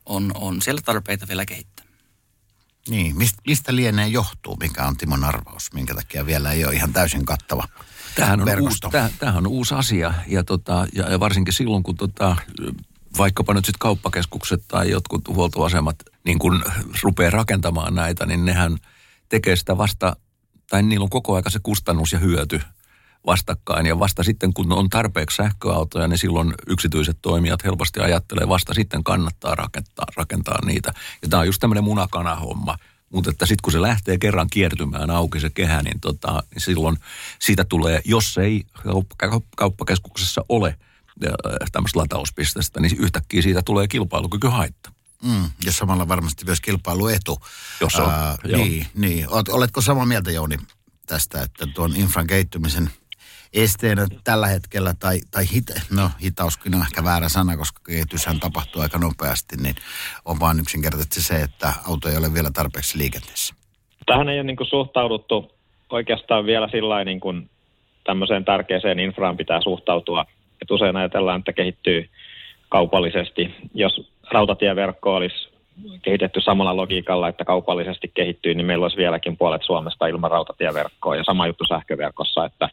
on, 0.06 0.32
on 0.34 0.62
siellä 0.62 0.80
tarpeita 0.84 1.28
vielä 1.28 1.46
kehittää. 1.46 1.83
Niin, 2.88 3.16
mistä, 3.16 3.42
mistä 3.46 3.76
lienee 3.76 4.06
johtuu, 4.06 4.56
mikä 4.56 4.86
on 4.86 4.96
Timon 4.96 5.24
arvaus, 5.24 5.72
minkä 5.72 5.94
takia 5.94 6.26
vielä 6.26 6.52
ei 6.52 6.64
ole 6.64 6.74
ihan 6.74 6.92
täysin 6.92 7.24
kattava 7.24 7.68
Tämähän 8.14 8.40
on, 8.40 8.60
uusi, 8.60 8.78
täh, 8.90 9.10
tämähän 9.18 9.46
on 9.46 9.52
uusi 9.52 9.74
asia 9.74 10.14
ja, 10.26 10.44
tota, 10.44 10.86
ja, 10.92 11.10
ja 11.10 11.20
varsinkin 11.20 11.54
silloin, 11.54 11.82
kun 11.82 11.96
tota, 11.96 12.36
vaikkapa 13.18 13.54
nyt 13.54 13.64
sitten 13.64 13.78
kauppakeskukset 13.78 14.64
tai 14.68 14.90
jotkut 14.90 15.28
huoltoasemat 15.28 15.96
niin 16.24 16.38
kun 16.38 16.64
rupeaa 17.02 17.30
rakentamaan 17.30 17.94
näitä, 17.94 18.26
niin 18.26 18.44
nehän 18.44 18.78
tekee 19.28 19.56
sitä 19.56 19.78
vasta, 19.78 20.16
tai 20.70 20.82
niillä 20.82 21.04
on 21.04 21.10
koko 21.10 21.34
aika 21.34 21.50
se 21.50 21.58
kustannus 21.62 22.12
ja 22.12 22.18
hyöty 22.18 22.60
vastakkain. 23.26 23.86
Ja 23.86 23.98
vasta 23.98 24.22
sitten, 24.22 24.54
kun 24.54 24.72
on 24.72 24.88
tarpeeksi 24.88 25.36
sähköautoja, 25.36 26.08
niin 26.08 26.18
silloin 26.18 26.54
yksityiset 26.66 27.18
toimijat 27.22 27.64
helposti 27.64 28.00
ajattelee, 28.00 28.48
vasta 28.48 28.74
sitten 28.74 29.04
kannattaa 29.04 29.54
rakentaa, 29.54 30.06
rakentaa 30.16 30.58
niitä. 30.64 30.92
Ja 31.22 31.28
tämä 31.28 31.40
on 31.40 31.46
just 31.46 31.60
tämmöinen 31.60 31.84
munakana-homma. 31.84 32.76
Mutta 33.10 33.30
että 33.30 33.46
sitten 33.46 33.62
kun 33.62 33.72
se 33.72 33.82
lähtee 33.82 34.18
kerran 34.18 34.48
kiertymään 34.50 35.10
auki 35.10 35.40
se 35.40 35.50
kehä, 35.50 35.82
niin, 35.82 36.00
tota, 36.00 36.42
niin 36.50 36.62
silloin 36.62 36.96
siitä 37.38 37.64
tulee, 37.64 38.00
jos 38.04 38.38
ei 38.38 38.64
kauppakeskuksessa 39.56 40.44
ole 40.48 40.78
tämmöistä 41.72 41.98
latauspistestä, 41.98 42.80
niin 42.80 42.96
yhtäkkiä 42.98 43.42
siitä 43.42 43.62
tulee 43.62 43.88
kilpailukykyhaitta. 43.88 44.92
Mm, 45.22 45.50
ja 45.64 45.72
samalla 45.72 46.08
varmasti 46.08 46.44
myös 46.44 46.60
kilpailuetu. 46.60 47.38
Jos 47.80 47.94
on, 47.94 48.10
Ää, 48.10 48.36
niin, 48.56 48.86
niin. 48.94 49.26
Oletko 49.30 49.80
samaa 49.80 50.06
mieltä 50.06 50.30
Jouni 50.30 50.56
tästä, 51.06 51.42
että 51.42 51.66
tuon 51.66 51.96
infran 51.96 52.26
kehittymisen 52.26 52.90
esteenä 53.54 54.06
tällä 54.24 54.46
hetkellä, 54.46 54.94
tai, 55.00 55.20
tai 55.30 55.44
hit, 55.54 55.64
no 55.90 56.10
hitauskin 56.22 56.74
on 56.74 56.80
ehkä 56.80 57.04
väärä 57.04 57.28
sana, 57.28 57.56
koska 57.56 57.80
kehityshän 57.86 58.40
tapahtuu 58.40 58.82
aika 58.82 58.98
nopeasti, 58.98 59.56
niin 59.56 59.74
on 60.24 60.40
vaan 60.40 60.60
yksinkertaisesti 60.60 61.22
se, 61.22 61.40
että 61.40 61.72
auto 61.88 62.08
ei 62.08 62.16
ole 62.16 62.34
vielä 62.34 62.50
tarpeeksi 62.50 62.98
liikenteessä. 62.98 63.54
Tähän 64.06 64.28
ei 64.28 64.38
ole 64.38 64.44
niin 64.46 64.56
kuin 64.56 64.66
suhtauduttu 64.66 65.52
oikeastaan 65.90 66.46
vielä 66.46 66.68
sillä 66.68 67.04
niin 67.04 67.20
kuin 67.20 67.50
tämmöiseen 68.04 68.44
tärkeäseen 68.44 69.00
infraan 69.00 69.36
pitää 69.36 69.60
suhtautua. 69.62 70.26
Et 70.62 70.70
usein 70.70 70.96
ajatellaan, 70.96 71.38
että 71.38 71.52
kehittyy 71.52 72.08
kaupallisesti. 72.68 73.54
Jos 73.74 74.10
rautatieverkko 74.30 75.14
olisi 75.14 75.48
kehitetty 76.02 76.40
samalla 76.40 76.76
logiikalla, 76.76 77.28
että 77.28 77.44
kaupallisesti 77.44 78.10
kehittyy, 78.14 78.54
niin 78.54 78.66
meillä 78.66 78.84
olisi 78.84 78.96
vieläkin 78.96 79.36
puolet 79.36 79.62
Suomesta 79.64 80.06
ilman 80.06 80.30
rautatieverkkoa. 80.30 81.16
Ja 81.16 81.24
sama 81.24 81.46
juttu 81.46 81.64
sähköverkossa, 81.64 82.44
että 82.44 82.68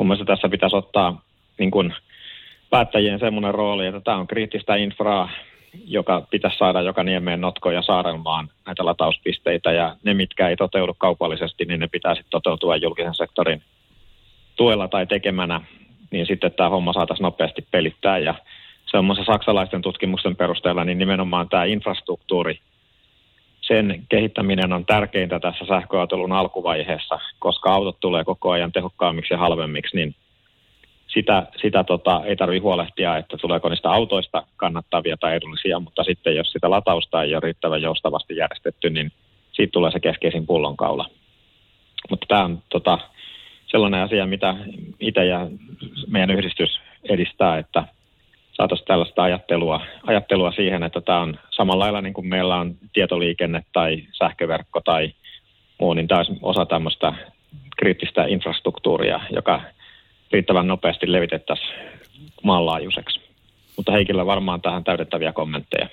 mun 0.00 0.06
mielestä 0.06 0.24
tässä 0.24 0.48
pitäisi 0.48 0.76
ottaa 0.76 1.22
niin 1.58 1.70
kuin 1.70 1.94
päättäjien 2.70 3.18
semmoinen 3.18 3.54
rooli, 3.54 3.86
että 3.86 4.00
tämä 4.00 4.16
on 4.16 4.26
kriittistä 4.26 4.76
infraa, 4.76 5.30
joka 5.84 6.26
pitäisi 6.30 6.58
saada 6.58 6.82
joka 6.82 7.02
niemeen 7.02 7.40
notkoon 7.40 7.74
ja 7.74 7.82
saarelmaan 7.82 8.48
näitä 8.66 8.84
latauspisteitä. 8.84 9.72
Ja 9.72 9.96
ne, 10.02 10.14
mitkä 10.14 10.48
ei 10.48 10.56
toteudu 10.56 10.94
kaupallisesti, 10.94 11.64
niin 11.64 11.80
ne 11.80 11.88
pitäisi 11.88 12.22
toteutua 12.30 12.76
julkisen 12.76 13.14
sektorin 13.14 13.62
tuella 14.56 14.88
tai 14.88 15.06
tekemänä, 15.06 15.60
niin 16.10 16.26
sitten 16.26 16.52
tämä 16.52 16.68
homma 16.68 16.92
saataisiin 16.92 17.24
nopeasti 17.24 17.66
pelittää. 17.70 18.18
Ja 18.18 18.34
se 18.86 18.96
on 18.96 19.16
saksalaisten 19.26 19.82
tutkimusten 19.82 20.36
perusteella, 20.36 20.84
niin 20.84 20.98
nimenomaan 20.98 21.48
tämä 21.48 21.64
infrastruktuuri, 21.64 22.58
sen 23.60 24.02
kehittäminen 24.08 24.72
on 24.72 24.86
tärkeintä 24.86 25.40
tässä 25.40 25.64
sähköautoilun 25.64 26.32
alkuvaiheessa, 26.32 27.18
koska 27.38 27.72
autot 27.72 28.00
tulee 28.00 28.24
koko 28.24 28.50
ajan 28.50 28.72
tehokkaammiksi 28.72 29.34
ja 29.34 29.38
halvemmiksi, 29.38 29.96
niin 29.96 30.14
sitä, 31.06 31.46
sitä 31.62 31.84
tota, 31.84 32.22
ei 32.24 32.36
tarvitse 32.36 32.62
huolehtia, 32.62 33.16
että 33.16 33.36
tuleeko 33.36 33.68
niistä 33.68 33.90
autoista 33.90 34.42
kannattavia 34.56 35.16
tai 35.16 35.36
edullisia, 35.36 35.80
mutta 35.80 36.04
sitten 36.04 36.36
jos 36.36 36.52
sitä 36.52 36.70
latausta 36.70 37.22
ei 37.22 37.34
ole 37.34 37.40
riittävän 37.40 37.82
joustavasti 37.82 38.36
järjestetty, 38.36 38.90
niin 38.90 39.12
siitä 39.52 39.72
tulee 39.72 39.90
se 39.90 40.00
keskeisin 40.00 40.46
pullonkaula. 40.46 41.10
Mutta 42.10 42.26
tämä 42.28 42.44
on 42.44 42.62
tota, 42.68 42.98
sellainen 43.66 44.02
asia, 44.02 44.26
mitä 44.26 44.56
itse 45.00 45.24
ja 45.24 45.46
meidän 46.06 46.30
yhdistys 46.30 46.80
edistää, 47.08 47.58
että– 47.58 47.84
saataisiin 48.52 48.86
tällaista 48.86 49.22
ajattelua, 49.22 49.80
ajattelua 50.06 50.52
siihen, 50.52 50.82
että 50.82 51.00
tämä 51.00 51.20
on 51.20 51.38
samalla 51.50 51.84
lailla 51.84 52.00
niin 52.00 52.14
kuin 52.14 52.26
meillä 52.26 52.56
on 52.56 52.76
tietoliikenne 52.92 53.64
tai 53.72 54.02
sähköverkko 54.12 54.80
tai 54.80 55.12
muu, 55.80 55.94
niin 55.94 56.08
tämä 56.08 56.18
olisi 56.18 56.38
osa 56.42 56.66
tämmöistä 56.66 57.12
kriittistä 57.76 58.24
infrastruktuuria, 58.24 59.20
joka 59.30 59.60
riittävän 60.32 60.66
nopeasti 60.66 61.12
levitettäisiin 61.12 61.74
maanlaajuiseksi. 62.42 63.20
Mutta 63.76 63.92
Heikillä 63.92 64.26
varmaan 64.26 64.62
tähän 64.62 64.84
täydettäviä 64.84 65.32
kommentteja. 65.32 65.88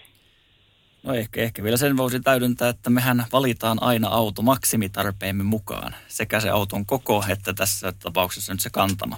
No 1.04 1.14
ehkä, 1.14 1.42
ehkä 1.42 1.64
vielä 1.64 1.78
sen 1.78 1.98
voisi 1.98 2.20
täydentää, 2.20 2.70
että 2.70 2.90
mehän 2.90 3.26
valitaan 3.32 3.78
aina 3.84 4.08
auto 4.08 4.42
maksimitarpeemme 4.42 5.44
mukaan. 5.44 5.96
Sekä 6.08 6.40
se 6.40 6.50
auton 6.50 6.86
koko, 6.86 7.24
että 7.30 7.54
tässä 7.54 7.94
tapauksessa 8.04 8.54
nyt 8.54 8.60
se 8.60 8.70
kantama. 8.70 9.18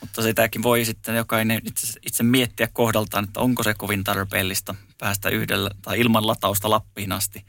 Mutta 0.00 0.22
sitäkin 0.22 0.62
voi 0.62 0.84
sitten 0.84 1.16
jokainen 1.16 1.60
itse, 1.64 1.98
itse 2.06 2.22
miettiä 2.22 2.68
kohdaltaan, 2.72 3.24
että 3.24 3.40
onko 3.40 3.62
se 3.62 3.74
kovin 3.74 4.04
tarpeellista 4.04 4.74
päästä 4.98 5.28
yhdellä 5.28 5.70
tai 5.82 6.00
ilman 6.00 6.26
latausta 6.26 6.70
Lappiin 6.70 7.12
asti. 7.12 7.44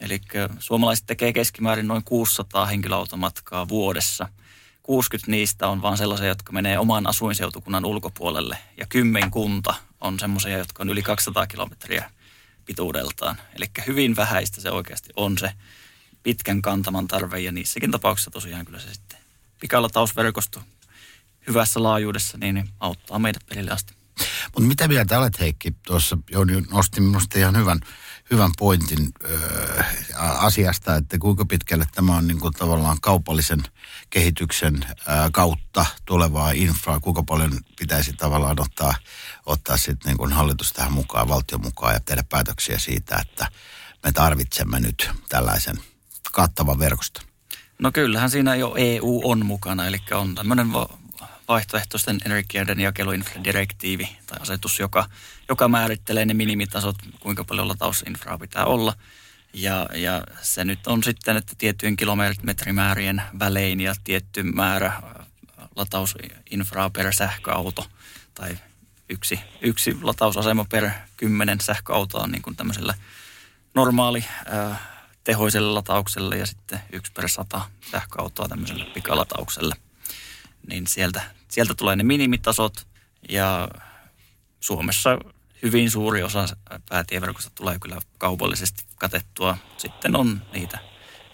Eli 0.00 0.20
suomalaiset 0.58 1.06
tekee 1.06 1.32
keskimäärin 1.32 1.88
noin 1.88 2.04
600 2.04 2.66
henkilöautomatkaa 2.66 3.68
vuodessa. 3.68 4.28
60 4.82 5.30
niistä 5.30 5.68
on 5.68 5.82
vaan 5.82 5.98
sellaisia, 5.98 6.26
jotka 6.26 6.52
menee 6.52 6.78
oman 6.78 7.06
asuinseutukunnan 7.06 7.84
ulkopuolelle. 7.84 8.58
Ja 8.76 8.86
kymmenkunta 8.86 9.74
on 10.00 10.18
semmoisia, 10.18 10.58
jotka 10.58 10.82
on 10.82 10.88
yli 10.88 11.02
200 11.02 11.46
kilometriä 11.46 12.10
pituudeltaan. 12.64 13.36
Eli 13.54 13.66
hyvin 13.86 14.16
vähäistä 14.16 14.60
se 14.60 14.70
oikeasti 14.70 15.10
on 15.16 15.38
se 15.38 15.52
pitkän 16.22 16.62
kantaman 16.62 17.08
tarve. 17.08 17.40
Ja 17.40 17.52
niissäkin 17.52 17.90
tapauksissa 17.90 18.30
tosiaan 18.30 18.66
kyllä 18.66 18.78
se 18.78 18.94
sitten 18.94 19.18
pikalatausverkosto 19.60 20.62
hyvässä 21.50 21.82
laajuudessa, 21.82 22.38
niin, 22.38 22.54
niin 22.54 22.68
auttaa 22.80 23.18
meidät 23.18 23.46
pelille 23.48 23.70
asti. 23.70 23.94
Mutta 24.44 24.68
mitä 24.68 24.88
mieltä 24.88 25.18
olet 25.18 25.40
Heikki? 25.40 25.74
Tuossa 25.86 26.18
Jouni 26.30 26.60
nosti 26.70 27.00
minusta 27.00 27.38
ihan 27.38 27.56
hyvän, 27.56 27.80
hyvän 28.30 28.50
pointin 28.58 29.12
ö, 29.24 29.38
asiasta, 30.18 30.96
että 30.96 31.18
kuinka 31.18 31.44
pitkälle 31.44 31.86
tämä 31.94 32.16
on 32.16 32.26
niin 32.26 32.40
kuin 32.40 32.52
tavallaan 32.52 32.96
kaupallisen 33.00 33.62
kehityksen 34.10 34.74
ö, 34.84 34.96
kautta 35.32 35.86
tulevaa 36.04 36.50
infraa, 36.50 37.00
kuinka 37.00 37.22
paljon 37.22 37.52
pitäisi 37.78 38.12
tavallaan 38.12 38.60
ottaa, 38.60 38.94
ottaa 39.46 39.76
sitten 39.76 40.10
niin 40.10 40.18
kuin 40.18 40.32
hallitus 40.32 40.72
tähän 40.72 40.92
mukaan, 40.92 41.28
valtio 41.28 41.58
mukaan 41.58 41.94
ja 41.94 42.00
tehdä 42.00 42.24
päätöksiä 42.28 42.78
siitä, 42.78 43.16
että 43.16 43.48
me 44.02 44.12
tarvitsemme 44.12 44.80
nyt 44.80 45.10
tällaisen 45.28 45.76
kattava 46.32 46.78
verkosto? 46.78 47.20
No 47.78 47.92
kyllähän 47.92 48.30
siinä 48.30 48.54
jo 48.54 48.74
EU 48.76 49.20
on 49.24 49.46
mukana, 49.46 49.86
eli 49.86 49.98
on 50.12 50.34
tämmöinen 50.34 50.68
vaihtoehtoisten 51.50 52.18
energioiden 52.26 52.80
jakeluinfradirektiivi 52.80 54.16
tai 54.26 54.38
asetus, 54.40 54.78
joka, 54.78 55.06
joka 55.48 55.68
määrittelee 55.68 56.26
ne 56.26 56.34
minimitasot, 56.34 56.96
kuinka 57.20 57.44
paljon 57.44 57.68
latausinfraa 57.68 58.38
pitää 58.38 58.64
olla. 58.64 58.94
Ja, 59.52 59.88
ja 59.94 60.24
se 60.42 60.64
nyt 60.64 60.86
on 60.86 61.02
sitten, 61.02 61.36
että 61.36 61.52
tiettyjen 61.58 61.96
kilometrimäärien 61.96 63.22
välein 63.38 63.80
ja 63.80 63.94
tietty 64.04 64.42
määrä 64.42 64.92
latausinfraa 65.76 66.90
per 66.90 67.12
sähköauto 67.12 67.86
tai 68.34 68.58
yksi, 69.08 69.40
yksi 69.60 69.96
latausasema 70.02 70.64
per 70.64 70.90
kymmenen 71.16 71.60
sähköautoa 71.60 72.26
niin 72.26 72.42
kuin 72.42 72.56
tämmöisellä 72.56 72.94
normaali 73.74 74.24
äh, 74.52 74.80
tehoiselle 75.24 75.72
lataukselle 75.72 76.36
ja 76.36 76.46
sitten 76.46 76.80
yksi 76.92 77.12
per 77.12 77.28
sata 77.28 77.60
sähköautoa 77.90 78.48
tämmöiselle 78.48 78.84
pikalataukselle. 78.84 79.89
Niin 80.68 80.86
sieltä, 80.86 81.22
sieltä 81.48 81.74
tulee 81.74 81.96
ne 81.96 82.02
minimitasot 82.02 82.86
ja 83.28 83.68
Suomessa 84.60 85.18
hyvin 85.62 85.90
suuri 85.90 86.22
osa 86.22 86.46
päätieverkosta 86.88 87.50
tulee 87.54 87.78
kyllä 87.78 87.96
kaupallisesti 88.18 88.84
katettua. 88.96 89.56
Sitten 89.76 90.16
on 90.16 90.42
niitä 90.52 90.78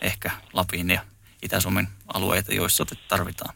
ehkä 0.00 0.30
Lapin 0.52 0.90
ja 0.90 1.00
Itä-Suomen 1.42 1.88
alueita, 2.14 2.54
joissa 2.54 2.86
tarvitaan 3.08 3.54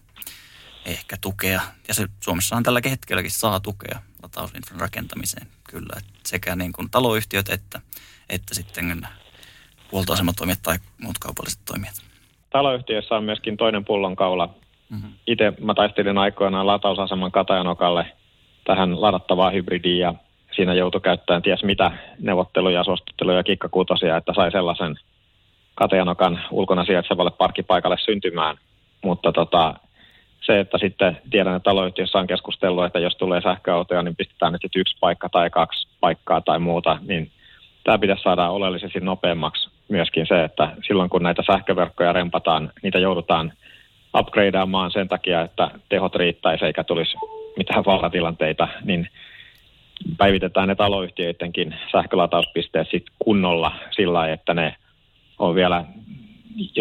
ehkä 0.85 1.17
tukea. 1.21 1.61
Ja 1.89 1.95
se 1.95 2.09
Suomessahan 2.25 2.63
tällä 2.63 2.81
hetkelläkin 2.91 3.31
saa 3.31 3.61
tukea 3.61 4.03
latausinfran 4.23 4.81
rakentamiseen 4.81 5.47
kyllä. 5.65 6.01
Sekä 6.27 6.57
niin 6.57 6.73
kuin 6.73 6.91
taloyhtiöt 6.91 7.49
että, 7.49 7.81
että 8.29 8.55
sitten 8.55 9.09
huoltoasematoimijat 9.93 10.63
tai 10.63 10.79
muut 10.99 11.19
kaupalliset 11.19 11.61
toimijat. 11.65 12.03
Taloyhtiössä 12.51 13.15
on 13.15 13.25
myöskin 13.25 13.57
toinen 13.57 13.85
pullonkaula. 13.85 14.55
Mm-hmm. 14.91 15.13
Itse 15.27 15.53
mä 15.61 15.75
taistelin 15.75 16.19
aikoinaan 16.19 16.67
latausaseman 16.67 17.33
Katajanokalle 17.33 18.07
tähän 18.65 19.01
ladattavaan 19.01 19.53
hybridiin 19.53 19.99
ja 19.99 20.15
siinä 20.53 20.75
joutui 20.75 21.01
käyttämään 21.01 21.43
ties 21.43 21.65
mitä 21.65 21.91
neuvotteluja, 22.19 22.85
suostutteluja 22.85 23.37
ja 23.37 23.43
kikkakuutosia, 23.43 24.17
että 24.17 24.33
sai 24.35 24.51
sellaisen 24.51 24.97
Katajanokan 25.75 26.41
ulkona 26.51 26.85
sijaitsevalle 26.85 27.31
parkkipaikalle 27.31 27.97
syntymään. 27.99 28.57
Mutta 29.05 29.33
tota, 29.33 29.75
se, 30.41 30.61
että 30.61 30.79
sitten 30.79 31.19
tiedän, 31.31 31.57
että 31.57 31.71
taloyhtiössä 31.71 32.19
on 32.19 32.27
keskustellut, 32.27 32.85
että 32.85 32.99
jos 32.99 33.17
tulee 33.17 33.41
sähköautoja, 33.41 34.03
niin 34.03 34.17
pistetään 34.17 34.53
nyt 34.53 34.77
yksi 34.77 34.97
paikka 35.01 35.29
tai 35.29 35.51
kaksi 35.51 35.89
paikkaa 36.01 36.41
tai 36.41 36.59
muuta, 36.59 36.99
niin 37.07 37.31
tämä 37.85 37.99
pitäisi 37.99 38.23
saada 38.23 38.49
oleellisesti 38.49 39.01
nopeammaksi 39.01 39.71
myöskin 39.89 40.27
se, 40.27 40.45
että 40.45 40.73
silloin 40.87 41.11
kun 41.11 41.23
näitä 41.23 41.43
sähköverkkoja 41.47 42.13
rempataan, 42.13 42.73
niitä 42.83 42.99
joudutaan 42.99 43.53
upgradeaamaan 44.19 44.91
sen 44.91 45.09
takia, 45.09 45.41
että 45.41 45.71
tehot 45.89 46.15
riittäisi 46.15 46.65
eikä 46.65 46.85
tulisi 46.85 47.17
mitään 47.57 47.85
vaaratilanteita, 47.85 48.69
niin 48.85 49.09
päivitetään 50.17 50.69
ne 50.69 50.75
taloyhtiöidenkin 50.75 51.75
sähkölatauspisteet 51.93 52.89
sit 52.91 53.07
kunnolla 53.19 53.73
sillä 53.91 54.33
että 54.33 54.55
ne 54.55 54.75
on 55.39 55.55
vielä 55.55 55.85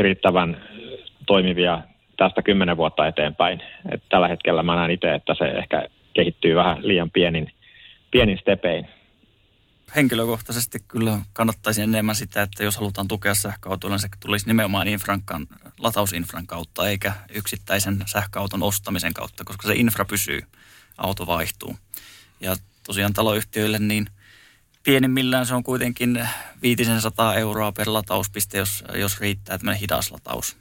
riittävän 0.02 0.58
toimivia 1.28 1.82
tästä 2.18 2.42
kymmenen 2.42 2.78
vuotta 2.78 3.08
eteenpäin. 3.08 3.62
Et 3.92 4.04
tällä 4.10 4.28
hetkellä 4.28 4.64
mä 4.64 4.76
näen 4.76 4.92
itse, 4.92 5.14
että 5.14 5.36
se 5.38 5.46
ehkä 5.46 5.88
kehittyy 6.14 6.56
vähän 6.56 6.78
liian 6.82 7.12
pienin, 7.12 7.52
pienin 8.12 8.38
stepein. 8.38 8.88
Henkilökohtaisesti 9.96 10.80
kyllä 10.88 11.20
kannattaisi 11.34 11.82
enemmän 11.82 12.16
sitä, 12.16 12.42
että 12.42 12.64
jos 12.64 12.78
halutaan 12.78 13.08
tukea 13.08 13.36
sähköautoilla, 13.36 13.96
niin 13.96 14.02
se 14.02 14.08
tulisi 14.20 14.48
nimenomaan 14.48 14.88
infran, 14.88 15.22
latausinfran 15.80 16.48
kautta, 16.48 16.90
eikä 16.90 17.14
yksittäisen 17.30 18.04
sähköauton 18.06 18.64
ostamisen 18.64 19.14
kautta, 19.14 19.44
koska 19.44 19.68
se 19.68 19.74
infra 19.76 20.06
pysyy, 20.06 20.42
auto 20.98 21.28
vaihtuu. 21.28 21.76
Ja 22.40 22.56
tosiaan 22.84 23.14
taloyhtiöille 23.14 23.80
niin 23.80 24.10
pienimmillään 24.84 25.46
se 25.46 25.54
on 25.54 25.64
kuitenkin 25.64 26.28
500 26.62 27.36
euroa 27.36 27.72
per 27.72 27.94
latauspiste, 27.94 28.58
jos, 28.58 28.84
jos 28.96 29.20
riittää 29.20 29.58
tämmöinen 29.58 29.82
hidas 29.82 30.12
lataus. 30.12 30.58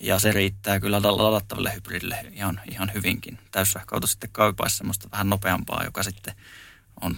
Ja 0.00 0.18
se 0.18 0.32
riittää 0.32 0.80
kyllä 0.80 1.02
ladattaville 1.02 1.74
hybridille 1.74 2.26
ihan, 2.32 2.60
ihan 2.70 2.90
hyvinkin. 2.94 3.38
Täyssähköauto 3.52 4.06
sitten 4.06 4.30
kaipaisi 4.32 4.76
semmoista 4.76 5.08
vähän 5.12 5.30
nopeampaa, 5.30 5.84
joka 5.84 6.02
sitten 6.02 6.34
on 7.00 7.16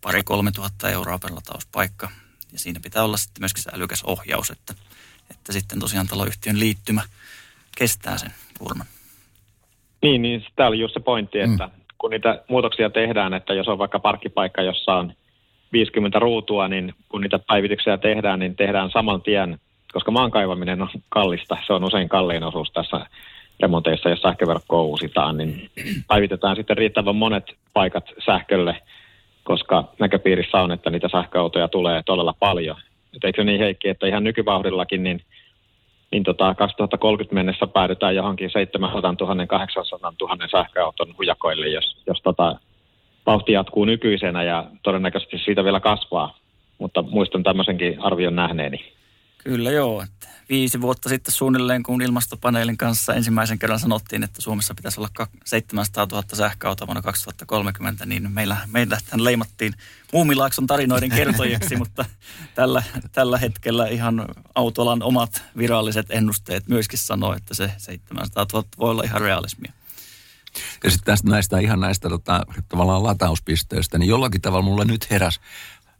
pari 0.00 0.22
kolme 0.22 0.50
tuhatta 0.52 0.90
euroa 0.90 1.18
per 1.18 1.32
latauspaikka. 1.34 2.10
Ja 2.52 2.58
siinä 2.58 2.80
pitää 2.82 3.04
olla 3.04 3.16
sitten 3.16 3.42
myöskin 3.42 3.62
se 3.62 3.70
älykäs 3.74 4.02
ohjaus, 4.04 4.50
että, 4.50 4.74
että 5.30 5.52
sitten 5.52 5.78
tosiaan 5.78 6.06
taloyhtiön 6.06 6.60
liittymä 6.60 7.02
kestää 7.78 8.18
sen 8.18 8.30
purman. 8.58 8.86
Niin, 10.02 10.22
niin 10.22 10.46
tämä 10.56 10.68
oli 10.68 10.78
just 10.78 10.94
se 10.94 11.00
pointti, 11.00 11.40
että 11.40 11.66
mm. 11.66 11.72
kun 11.98 12.10
niitä 12.10 12.44
muutoksia 12.48 12.90
tehdään, 12.90 13.34
että 13.34 13.54
jos 13.54 13.68
on 13.68 13.78
vaikka 13.78 13.98
parkkipaikka, 13.98 14.62
jossa 14.62 14.94
on 14.94 15.12
50 15.72 16.18
ruutua, 16.18 16.68
niin 16.68 16.94
kun 17.08 17.20
niitä 17.20 17.38
päivityksiä 17.38 17.98
tehdään, 17.98 18.38
niin 18.38 18.56
tehdään 18.56 18.90
saman 18.90 19.22
tien 19.22 19.60
koska 19.96 20.10
maan 20.10 20.30
kaivaminen 20.30 20.82
on 20.82 20.88
kallista. 21.08 21.56
Se 21.66 21.72
on 21.72 21.84
usein 21.84 22.08
kalliin 22.08 22.44
osuus 22.44 22.70
tässä 22.72 23.06
remonteissa, 23.60 24.08
jos 24.08 24.20
sähköverkkoa 24.20 24.82
uusitaan, 24.82 25.36
niin 25.36 25.70
päivitetään 26.08 26.56
sitten 26.56 26.76
riittävän 26.76 27.16
monet 27.16 27.44
paikat 27.72 28.04
sähkölle, 28.26 28.82
koska 29.46 29.84
näköpiirissä 29.98 30.58
on, 30.58 30.72
että 30.72 30.90
niitä 30.90 31.08
sähköautoja 31.08 31.68
tulee 31.68 32.02
todella 32.06 32.34
paljon. 32.38 32.76
Et 33.16 33.24
eikö 33.24 33.42
se 33.42 33.44
niin 33.44 33.60
Heikki, 33.60 33.88
että 33.88 34.06
ihan 34.06 34.24
nykyvauhdillakin 34.24 35.02
niin, 35.02 35.20
niin 36.10 36.22
tota 36.22 36.54
2030 36.54 37.34
mennessä 37.34 37.66
päädytään 37.66 38.16
johonkin 38.16 38.50
700 38.50 39.14
000, 39.20 39.46
800 39.46 40.12
000 40.20 40.48
sähköauton 40.48 41.14
hujakoille, 41.18 41.68
jos, 41.68 41.96
jos 42.06 42.20
tota, 42.22 42.56
vauhti 43.26 43.52
jatkuu 43.52 43.84
nykyisenä 43.84 44.42
ja 44.42 44.64
todennäköisesti 44.82 45.38
siitä 45.38 45.64
vielä 45.64 45.80
kasvaa. 45.80 46.38
Mutta 46.78 47.02
muistan 47.02 47.42
tämmöisenkin 47.42 47.96
arvion 48.00 48.36
nähneeni. 48.36 48.92
Kyllä 49.46 49.70
joo. 49.70 50.02
Että 50.02 50.28
viisi 50.48 50.80
vuotta 50.80 51.08
sitten 51.08 51.34
suunnilleen, 51.34 51.82
kun 51.82 52.02
ilmastopaneelin 52.02 52.76
kanssa 52.76 53.14
ensimmäisen 53.14 53.58
kerran 53.58 53.80
sanottiin, 53.80 54.24
että 54.24 54.42
Suomessa 54.42 54.74
pitäisi 54.74 55.00
olla 55.00 55.26
700 55.44 56.06
000 56.12 56.24
sähköautoa 56.32 56.86
vuonna 56.86 57.02
2030, 57.02 58.06
niin 58.06 58.32
meillä, 58.32 58.56
meillä 58.66 58.98
tämän 59.10 59.24
leimattiin 59.24 59.74
Muumilaakson 60.12 60.66
tarinoiden 60.66 61.10
kertojiksi, 61.10 61.76
mutta 61.82 62.04
tällä, 62.54 62.82
tällä 63.12 63.38
hetkellä 63.38 63.86
ihan 63.86 64.24
autolan 64.54 65.02
omat 65.02 65.42
viralliset 65.56 66.06
ennusteet 66.10 66.68
myöskin 66.68 66.98
sanoo, 66.98 67.34
että 67.34 67.54
se 67.54 67.72
700 67.78 68.46
000 68.52 68.68
voi 68.78 68.90
olla 68.90 69.02
ihan 69.02 69.20
realismia. 69.20 69.72
Ja 70.84 70.90
sitten 70.90 71.12
tästä 71.12 71.30
näistä 71.30 71.58
ihan 71.58 71.80
näistä 71.80 72.08
tota, 72.08 72.46
tavallaan 72.68 73.02
latauspisteistä, 73.02 73.98
niin 73.98 74.08
jollakin 74.08 74.40
tavalla 74.40 74.64
mulle 74.64 74.84
nyt 74.84 75.10
heräs 75.10 75.40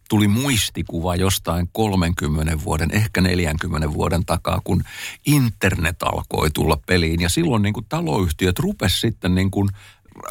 tuli 0.09 0.29
muistikuva 0.29 1.16
jostain 1.16 1.69
30 1.73 2.64
vuoden, 2.64 2.90
ehkä 2.92 3.21
40 3.21 3.92
vuoden 3.92 4.25
takaa, 4.25 4.61
kun 4.64 4.85
internet 5.27 6.03
alkoi 6.03 6.51
tulla 6.51 6.79
peliin. 6.87 7.21
Ja 7.21 7.29
silloin 7.29 7.62
niin 7.62 7.75
kuin 7.75 7.87
taloyhtiöt 7.88 8.59
rupes 8.59 9.01
sitten 9.01 9.35
niin 9.35 9.51
kuin 9.51 9.69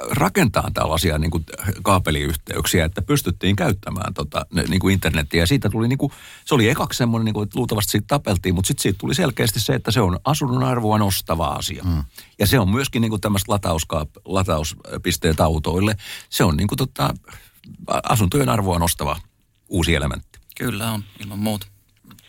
rakentaa 0.10 0.70
tällaisia 0.74 1.18
niin 1.18 1.32
kuin 1.32 1.46
kaapeliyhteyksiä, 1.84 2.86
että 2.86 3.02
pystyttiin 3.02 3.56
käyttämään 3.56 4.14
tota, 4.14 4.46
niin 4.70 4.80
kuin 4.80 4.94
internetiä. 4.94 5.42
Ja 5.42 5.48
siitä 5.48 5.70
tuli, 5.70 5.88
niin 5.88 5.98
kuin, 5.98 6.12
se 6.46 6.56
oli 6.56 6.70
ekaksi 6.70 6.98
semmoinen, 6.98 7.26
niin 7.26 7.34
kuin, 7.34 7.44
että 7.44 7.58
luultavasti 7.60 7.92
siitä 7.92 8.06
tapeltiin, 8.08 8.56
mutta 8.56 8.68
sitten 8.68 8.84
siitä 8.84 8.98
tuli 8.98 9.16
selkeästi 9.16 9.60
se, 9.60 9.74
että 9.74 9.92
se 9.92 10.02
on 10.02 10.20
asunnon 10.26 10.64
arvoa 10.64 10.98
nostava 10.98 11.48
asia. 11.48 11.84
Mm. 11.84 12.04
Ja 12.40 12.48
se 12.48 12.60
on 12.60 12.70
myöskin 12.70 13.02
niin 13.02 13.10
kuin 13.10 13.22
tämmöiset 13.22 13.48
latauskaap- 13.48 14.22
latauspisteet 14.26 15.40
autoille. 15.40 15.96
Se 16.30 16.44
on 16.44 16.58
niin 16.58 16.68
kuin, 16.68 16.78
tota, 16.78 17.14
asuntojen 17.88 18.50
arvoa 18.50 18.80
nostava 18.80 19.18
uusi 19.70 19.96
elementti. 19.96 20.40
Kyllä 20.58 20.92
on, 20.92 21.04
ilman 21.20 21.40
muuta. 21.40 21.68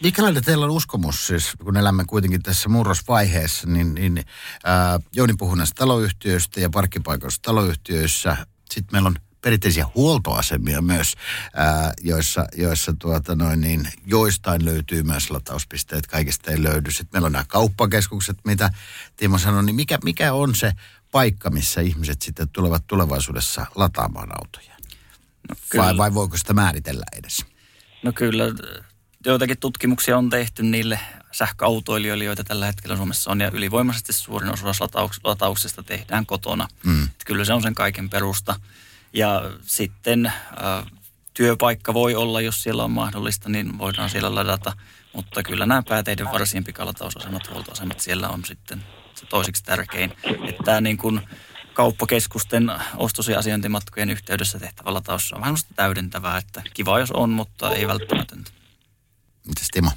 Mikälainen 0.03 0.45
teillä 0.45 0.65
on 0.65 0.71
uskomus, 0.71 1.27
siis 1.27 1.53
kun 1.65 1.77
elämme 1.77 2.05
kuitenkin 2.05 2.43
tässä 2.43 2.69
murrosvaiheessa, 2.69 3.67
niin, 3.67 3.95
niin 3.95 4.25
ää, 4.65 5.01
Jouni 5.13 5.35
puhui 5.39 5.57
näistä 5.57 5.75
taloyhtiöistä 5.79 6.61
ja 6.61 6.71
parkkipaikoista 6.71 7.43
taloyhtiöissä. 7.43 8.37
Sitten 8.71 8.89
meillä 8.93 9.07
on 9.07 9.17
perinteisiä 9.41 9.87
huoltoasemia 9.95 10.83
myös, 10.83 11.15
ää, 11.55 11.93
joissa, 12.03 12.47
joissa 12.57 12.95
tuota 12.99 13.35
noin, 13.35 13.61
niin 13.61 13.89
joistain 14.07 14.65
löytyy 14.65 15.03
myös 15.03 15.31
latauspisteet, 15.31 16.07
kaikista 16.07 16.51
ei 16.51 16.63
löydy. 16.63 16.91
Sitten 16.91 17.09
meillä 17.13 17.27
on 17.27 17.33
nämä 17.33 17.45
kauppakeskukset, 17.49 18.39
mitä 18.45 18.71
Timo 19.17 19.39
sanoi, 19.39 19.65
niin 19.65 19.77
mikä, 19.77 19.99
mikä 20.05 20.33
on 20.33 20.55
se 20.55 20.73
paikka, 21.13 21.51
missä 21.51 21.81
ihmiset 21.81 22.23
sitten 22.23 22.49
tulevat 22.49 22.87
tulevaisuudessa 22.87 23.67
lataamaan 23.75 24.29
autoja? 24.39 24.76
No, 25.49 25.83
vai, 25.83 25.97
vai 25.97 26.15
voiko 26.15 26.37
sitä 26.37 26.55
määritellä 26.55 27.05
edes? 27.19 27.47
No 28.03 28.13
kyllä, 28.13 28.45
joitakin 29.27 29.59
tutkimuksia 29.59 30.19
on 30.19 30.31
tehty 30.31 30.63
niille 30.63 31.01
sähköautoilijoille, 31.33 32.25
joita 32.25 32.45
tällä 32.45 32.67
hetkellä 32.67 32.97
Suomessa 32.97 33.31
on, 33.31 33.41
ja 33.41 33.51
ylivoimaisesti 33.53 34.13
suurin 34.13 34.53
osa 34.53 34.67
latauks- 34.67 35.21
latauksesta 35.25 35.83
tehdään 35.83 36.27
kotona. 36.27 36.69
Mm. 36.85 37.05
Että 37.05 37.25
kyllä 37.27 37.45
se 37.45 37.53
on 37.53 37.63
sen 37.63 37.75
kaiken 37.75 38.11
perusta. 38.11 38.61
Ja 39.13 39.51
sitten 39.63 40.27
äh, 40.27 40.35
työpaikka 41.35 41.95
voi 41.95 42.15
olla, 42.15 42.41
jos 42.41 42.63
siellä 42.63 42.85
on 42.85 42.91
mahdollista, 42.91 43.49
niin 43.49 43.79
voidaan 43.79 44.11
siellä 44.11 44.35
ladata. 44.35 44.73
Mutta 45.13 45.43
kyllä 45.43 45.67
nämä 45.67 45.83
pääteiden 45.89 46.33
varsien 46.33 46.65
pikalatausasemat, 46.65 47.51
huoltoasemat 47.51 48.01
siellä 48.01 48.29
on 48.29 48.45
sitten 48.45 48.85
se 49.15 49.27
toiseksi 49.27 49.65
tärkein. 49.65 50.13
Että 50.49 50.63
tämä 50.65 50.81
niin 50.81 50.97
kuin 50.97 51.21
kauppakeskusten 51.77 52.73
ostos- 52.97 53.29
ja 53.29 53.39
asiointimatkojen 53.39 54.11
yhteydessä 54.11 54.59
tehtävä 54.59 54.95
lataus 54.95 55.33
on 55.33 55.41
vähän 55.41 55.57
täydentävää, 55.77 56.39
että 56.39 56.63
kiva 56.75 56.99
jos 56.99 57.11
on, 57.11 57.31
mutta 57.31 57.71
ei 57.71 57.89
välttämätöntä. 57.89 58.51
Mitäs 59.47 59.69
Timo? 59.73 59.91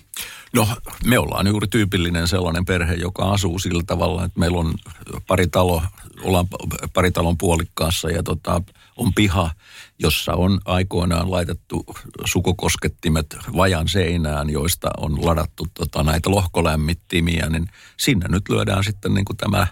No 0.54 0.68
me 1.06 1.20
ollaan 1.20 1.48
juuri 1.48 1.68
tyypillinen 1.68 2.28
sellainen 2.28 2.66
perhe, 2.66 2.94
joka 2.94 3.32
asuu 3.32 3.60
sillä 3.60 3.84
tavalla, 3.88 4.26
että 4.26 4.40
meillä 4.40 4.60
on 4.60 4.74
pari 5.28 5.48
talo, 5.48 5.84
ollaan 6.22 6.48
pari 6.94 7.12
talon 7.12 7.38
puolikkaassa 7.38 8.10
ja 8.10 8.24
tota, 8.24 8.62
on 8.98 9.14
piha, 9.14 9.52
jossa 10.00 10.34
on 10.34 10.60
aikoinaan 10.66 11.32
laitettu 11.32 11.86
sukokoskettimet 12.26 13.38
vajan 13.58 13.88
seinään, 13.88 14.50
joista 14.50 14.90
on 14.98 15.26
ladattu 15.26 15.68
tota, 15.74 16.04
näitä 16.04 16.32
lohkolämmittimiä, 16.32 17.50
niin 17.50 17.70
sinne 17.98 18.26
nyt 18.30 18.50
lyödään 18.50 18.84
sitten 18.84 19.14
niin 19.14 19.26
kuin 19.26 19.38
tämä 19.38 19.68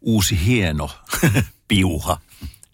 uusi 0.00 0.46
hieno 0.46 0.90
piuha, 1.68 2.20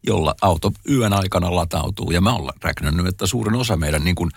jolla 0.07 0.35
auto 0.43 0.73
yön 0.91 1.13
aikana 1.13 1.57
latautuu. 1.57 2.11
Ja 2.11 2.21
mä 2.21 2.35
olen 2.35 2.55
räknännyt, 2.63 3.07
että 3.07 3.27
suurin 3.27 3.55
osa 3.55 3.77
meidän, 3.77 4.05
niin 4.05 4.15
kuin 4.15 4.31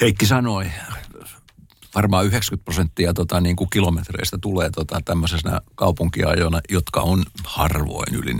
Heikki 0.00 0.26
sanoi, 0.26 0.70
varmaan 1.94 2.26
90 2.26 2.64
prosenttia 2.64 3.14
tota, 3.14 3.40
niin 3.40 3.56
kuin 3.56 3.70
kilometreistä 3.70 4.38
tulee 4.40 4.70
tota, 4.70 5.00
tämmöisenä 5.04 5.60
kaupunkiajona, 5.74 6.60
jotka 6.68 7.00
on 7.00 7.24
harvoin 7.44 8.14
yli 8.14 8.32
40-50 8.32 8.38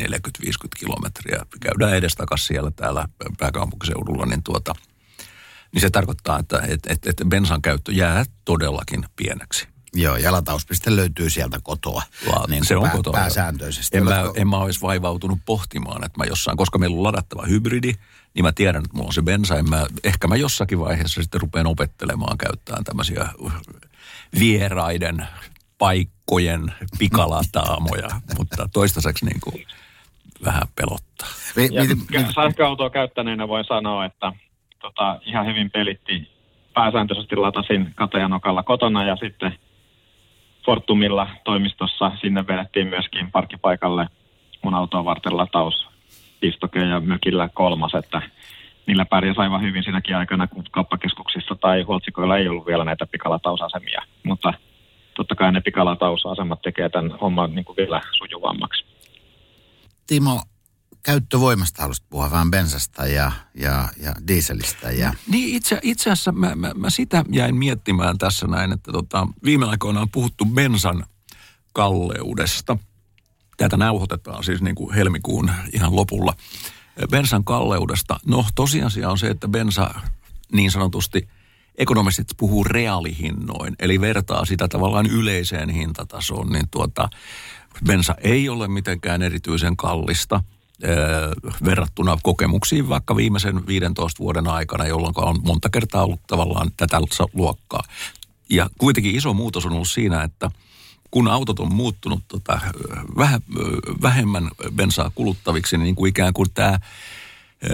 kilometriä. 0.78 1.46
Käydään 1.60 1.96
edestakaisin 1.96 2.46
siellä 2.46 2.70
täällä 2.70 3.08
pääkaupunkiseudulla, 3.38 4.26
niin, 4.26 4.42
tuota, 4.42 4.74
niin 5.72 5.80
se 5.80 5.90
tarkoittaa, 5.90 6.38
että 6.38 6.62
et, 6.68 6.80
et, 6.86 7.06
et 7.06 7.28
bensan 7.28 7.62
käyttö 7.62 7.92
jää 7.92 8.24
todellakin 8.44 9.04
pieneksi. 9.16 9.68
Joo, 9.94 10.16
ja 10.16 10.32
latauspiste 10.32 10.96
löytyy 10.96 11.30
sieltä 11.30 11.58
kotoa. 11.62 12.02
La, 12.26 12.44
niin 12.48 12.64
se 12.64 12.76
on 12.76 12.82
pää, 12.82 12.90
kotoa. 12.90 13.12
Pääsääntöisesti. 13.12 13.98
En 13.98 14.04
mä, 14.04 14.22
en 14.34 14.48
mä 14.48 14.56
olisi 14.56 14.80
vaivautunut 14.80 15.38
pohtimaan, 15.46 16.04
että 16.04 16.18
mä 16.18 16.24
jossain, 16.24 16.56
koska 16.56 16.78
meillä 16.78 16.96
on 16.96 17.02
ladattava 17.02 17.46
hybridi, 17.46 17.92
niin 18.34 18.44
mä 18.44 18.52
tiedän, 18.52 18.84
että 18.84 18.96
mulla 18.96 19.06
on 19.06 19.12
se 19.12 19.22
bensa. 19.22 19.58
En 19.58 19.70
mä, 19.70 19.86
ehkä 20.04 20.28
mä 20.28 20.36
jossakin 20.36 20.80
vaiheessa 20.80 21.22
sitten 21.22 21.40
rupean 21.40 21.66
opettelemaan 21.66 22.38
käyttämään 22.38 22.84
tämmöisiä 22.84 23.28
vieraiden 24.38 25.26
paikkojen 25.78 26.74
pikalataamoja, 26.98 28.08
mutta 28.38 28.68
toistaiseksi 28.72 29.24
niin 29.24 29.40
kuin 29.40 29.66
vähän 30.44 30.62
pelottaa. 30.74 31.28
Sähköautoa 32.34 32.90
käyttäneenä 32.90 33.48
voin 33.48 33.64
sanoa, 33.64 34.04
että 34.04 34.32
tota, 34.78 35.20
ihan 35.26 35.46
hyvin 35.46 35.70
pelitti. 35.70 36.30
Pääsääntöisesti 36.74 37.36
latasin 37.36 37.92
katajanokalla 37.94 38.62
kotona 38.62 39.04
ja 39.04 39.16
sitten 39.16 39.58
Fortumilla 40.66 41.28
toimistossa 41.44 42.12
sinne 42.20 42.46
vedettiin 42.46 42.86
myöskin 42.86 43.30
parkkipaikalle 43.30 44.06
mun 44.62 44.74
autoa 44.74 45.04
varten 45.04 45.36
lataus 45.36 45.88
pistoke 46.40 46.80
ja 46.80 47.00
mökillä 47.00 47.48
kolmas, 47.54 47.94
että 47.94 48.22
niillä 48.86 49.04
pärjäsi 49.04 49.40
aivan 49.40 49.62
hyvin 49.62 49.82
siinäkin 49.82 50.16
aikana, 50.16 50.46
kun 50.46 50.64
kauppakeskuksissa 50.70 51.54
tai 51.54 51.82
huoltsikoilla 51.82 52.38
ei 52.38 52.48
ollut 52.48 52.66
vielä 52.66 52.84
näitä 52.84 53.06
pikalatausasemia. 53.06 54.02
Mutta 54.22 54.54
totta 55.16 55.34
kai 55.34 55.52
ne 55.52 55.60
pikalatausasemat 55.60 56.62
tekee 56.62 56.88
tämän 56.88 57.10
homman 57.10 57.54
niin 57.54 57.64
kuin 57.64 57.76
vielä 57.76 58.00
sujuvammaksi. 58.18 58.84
Timo, 60.06 60.40
käyttövoimasta 61.02 61.82
haluaisit 61.82 62.04
puhua 62.10 62.30
vähän 62.30 62.50
bensasta 62.50 63.06
ja, 63.06 63.32
ja, 63.54 63.88
ja 64.02 64.14
dieselistä. 64.28 64.90
Ja... 64.90 65.14
Niin 65.26 65.56
itse, 65.56 65.78
itse 65.82 66.10
asiassa 66.10 66.32
mä, 66.32 66.54
mä, 66.54 66.72
mä, 66.74 66.90
sitä 66.90 67.24
jäin 67.32 67.56
miettimään 67.56 68.18
tässä 68.18 68.46
näin, 68.46 68.72
että 68.72 68.92
tota, 68.92 69.28
viime 69.44 69.66
aikoina 69.66 70.00
on 70.00 70.08
puhuttu 70.08 70.44
bensan 70.44 71.06
kalleudesta. 71.72 72.76
Tätä 73.56 73.76
nauhoitetaan 73.76 74.44
siis 74.44 74.62
niin 74.62 74.74
kuin 74.74 74.94
helmikuun 74.94 75.50
ihan 75.72 75.96
lopulla. 75.96 76.34
Bensan 77.10 77.44
kalleudesta. 77.44 78.20
No 78.26 78.44
tosiasia 78.54 79.10
on 79.10 79.18
se, 79.18 79.26
että 79.26 79.48
bensa 79.48 79.94
niin 80.52 80.70
sanotusti 80.70 81.28
ekonomistit 81.74 82.28
puhuu 82.36 82.64
reaalihinnoin, 82.64 83.76
eli 83.78 84.00
vertaa 84.00 84.44
sitä 84.44 84.68
tavallaan 84.68 85.06
yleiseen 85.06 85.68
hintatasoon, 85.68 86.52
niin 86.52 86.68
tuota, 86.70 87.08
bensa 87.86 88.14
ei 88.22 88.48
ole 88.48 88.68
mitenkään 88.68 89.22
erityisen 89.22 89.76
kallista– 89.76 90.42
verrattuna 91.64 92.18
kokemuksiin 92.22 92.88
vaikka 92.88 93.16
viimeisen 93.16 93.66
15 93.66 94.18
vuoden 94.18 94.48
aikana, 94.48 94.86
jolloin 94.86 95.14
on 95.16 95.40
monta 95.44 95.70
kertaa 95.70 96.04
ollut 96.04 96.20
tavallaan 96.26 96.70
tätä 96.76 97.00
luokkaa. 97.32 97.82
Ja 98.50 98.70
kuitenkin 98.78 99.14
iso 99.14 99.34
muutos 99.34 99.66
on 99.66 99.72
ollut 99.72 99.88
siinä, 99.88 100.22
että 100.22 100.50
kun 101.10 101.28
autot 101.28 101.60
on 101.60 101.74
muuttunut 101.74 102.20
tota, 102.28 102.60
väh, 103.18 103.34
vähemmän 104.02 104.50
bensaa 104.74 105.10
kuluttaviksi, 105.14 105.76
niin, 105.76 105.84
niin 105.84 105.94
kuin 105.94 106.08
ikään 106.08 106.32
kuin 106.32 106.48
tämä 106.54 106.78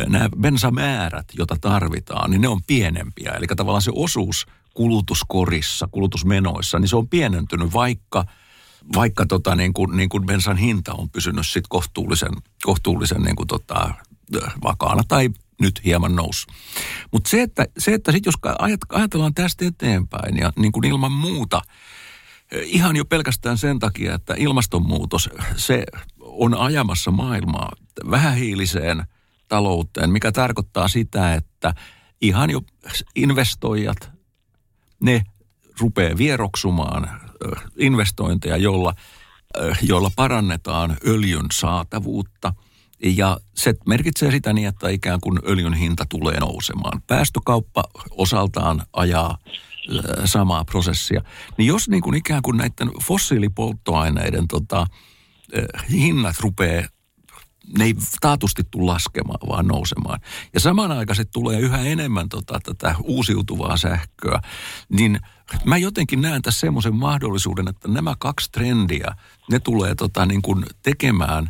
nämä 0.08 0.28
bensamäärät, 0.40 1.26
joita 1.38 1.56
tarvitaan, 1.60 2.30
niin 2.30 2.40
ne 2.40 2.48
on 2.48 2.62
pienempiä. 2.66 3.32
Eli 3.32 3.46
tavallaan 3.46 3.82
se 3.82 3.90
osuus 3.94 4.46
kulutuskorissa, 4.74 5.88
kulutusmenoissa, 5.90 6.78
niin 6.78 6.88
se 6.88 6.96
on 6.96 7.08
pienentynyt, 7.08 7.72
vaikka– 7.72 8.24
vaikka 8.94 9.26
tota, 9.26 9.56
niin 9.56 9.72
kuin, 9.72 9.96
niin 9.96 10.08
kuin 10.08 10.26
bensan 10.26 10.56
hinta 10.56 10.94
on 10.94 11.10
pysynyt 11.10 11.46
sit 11.46 11.64
kohtuullisen, 11.68 12.32
kohtuullisen 12.62 13.22
niin 13.22 13.36
kuin 13.36 13.46
tota, 13.46 13.94
vakaana 14.64 15.02
tai 15.08 15.30
nyt 15.60 15.84
hieman 15.84 16.16
nousu. 16.16 16.46
Mutta 17.12 17.30
se, 17.30 17.42
että, 17.42 17.66
se, 17.78 17.94
että 17.94 18.12
sit 18.12 18.26
jos 18.26 18.34
ajatellaan 18.88 19.34
tästä 19.34 19.64
eteenpäin 19.64 20.36
ja 20.36 20.52
niin 20.56 20.72
kuin 20.72 20.84
ilman 20.84 21.12
muuta, 21.12 21.62
ihan 22.62 22.96
jo 22.96 23.04
pelkästään 23.04 23.58
sen 23.58 23.78
takia, 23.78 24.14
että 24.14 24.34
ilmastonmuutos, 24.38 25.30
se 25.56 25.84
on 26.20 26.54
ajamassa 26.54 27.10
maailmaa 27.10 27.72
vähähiiliseen 28.10 29.04
talouteen, 29.48 30.10
mikä 30.10 30.32
tarkoittaa 30.32 30.88
sitä, 30.88 31.34
että 31.34 31.74
ihan 32.20 32.50
jo 32.50 32.60
investoijat, 33.16 34.10
ne 35.00 35.22
rupeaa 35.80 36.18
vieroksumaan 36.18 37.25
investointeja, 37.78 38.56
joilla, 38.56 38.94
joilla 39.82 40.10
parannetaan 40.16 40.96
öljyn 41.06 41.46
saatavuutta. 41.52 42.54
Ja 43.02 43.38
se 43.54 43.74
merkitsee 43.86 44.30
sitä 44.30 44.52
niin, 44.52 44.68
että 44.68 44.88
ikään 44.88 45.20
kuin 45.20 45.38
öljyn 45.48 45.74
hinta 45.74 46.04
tulee 46.08 46.40
nousemaan. 46.40 47.02
Päästökauppa 47.06 47.84
osaltaan 48.10 48.82
ajaa 48.92 49.38
samaa 50.24 50.64
prosessia. 50.64 51.22
Niin 51.58 51.66
jos 51.66 51.88
niin 51.88 52.02
kuin 52.02 52.16
ikään 52.16 52.42
kuin 52.42 52.56
näiden 52.56 52.90
fossiilipolttoaineiden 53.04 54.48
tota, 54.48 54.86
hinnat 55.90 56.36
rupeaa 56.40 56.82
ne 57.78 57.84
ei 57.84 57.94
taatusti 58.20 58.62
tule 58.70 58.92
laskemaan, 58.92 59.48
vaan 59.48 59.66
nousemaan. 59.66 60.20
Ja 60.54 60.60
samanaikaisesti 60.60 61.30
tulee 61.32 61.60
yhä 61.60 61.78
enemmän 61.78 62.28
tota, 62.28 62.60
tätä 62.62 62.94
uusiutuvaa 63.02 63.76
sähköä, 63.76 64.40
niin 64.88 65.20
mä 65.64 65.76
jotenkin 65.76 66.20
näen 66.20 66.42
tässä 66.42 66.60
semmoisen 66.60 66.94
mahdollisuuden, 66.94 67.68
että 67.68 67.88
nämä 67.88 68.14
kaksi 68.18 68.52
trendiä, 68.52 69.16
ne 69.50 69.58
tulee 69.58 69.94
tota, 69.94 70.26
niin 70.26 70.42
kuin 70.42 70.66
tekemään 70.82 71.48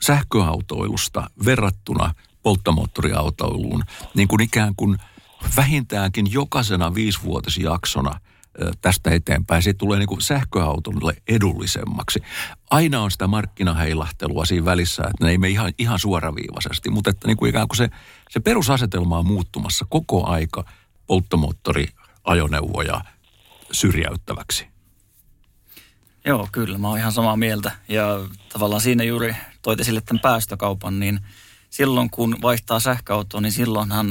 sähköautoilusta 0.00 1.30
verrattuna 1.44 2.14
polttomoottoriautoiluun, 2.42 3.82
niin 4.14 4.28
kuin 4.28 4.40
ikään 4.40 4.74
kuin 4.76 4.98
vähintäänkin 5.56 6.32
jokaisena 6.32 6.94
viisivuotisjaksona– 6.94 8.20
tästä 8.80 9.10
eteenpäin. 9.10 9.62
Se 9.62 9.72
tulee 9.72 9.98
niin 9.98 10.20
sähköautolle 10.20 11.16
edullisemmaksi. 11.28 12.22
Aina 12.70 13.02
on 13.02 13.10
sitä 13.10 13.26
markkinaheilahtelua 13.26 14.44
siinä 14.44 14.64
välissä, 14.64 15.02
että 15.02 15.24
ne 15.24 15.30
ei 15.30 15.38
mene 15.38 15.50
ihan, 15.50 15.72
ihan 15.78 15.98
suoraviivaisesti, 15.98 16.90
mutta 16.90 17.10
että 17.10 17.26
niin 17.26 17.36
kuin 17.36 17.48
ikään 17.48 17.68
kuin 17.68 17.76
se, 17.76 17.90
se 18.30 18.40
perusasetelma 18.40 19.18
on 19.18 19.26
muuttumassa 19.26 19.86
koko 19.88 20.26
aika 20.26 20.64
polttomoottoriajoneuvoja 21.06 23.00
syrjäyttäväksi. 23.72 24.66
Joo, 26.24 26.48
kyllä. 26.52 26.78
Mä 26.78 26.88
oon 26.88 26.98
ihan 26.98 27.12
samaa 27.12 27.36
mieltä. 27.36 27.72
Ja 27.88 28.20
tavallaan 28.52 28.80
siinä 28.80 29.04
juuri 29.04 29.36
toit 29.62 29.80
esille 29.80 30.00
tämän 30.00 30.20
päästökaupan, 30.20 31.00
niin 31.00 31.20
silloin 31.70 32.10
kun 32.10 32.36
vaihtaa 32.42 32.80
sähköautoa, 32.80 33.40
niin 33.40 33.52
silloinhan 33.52 34.06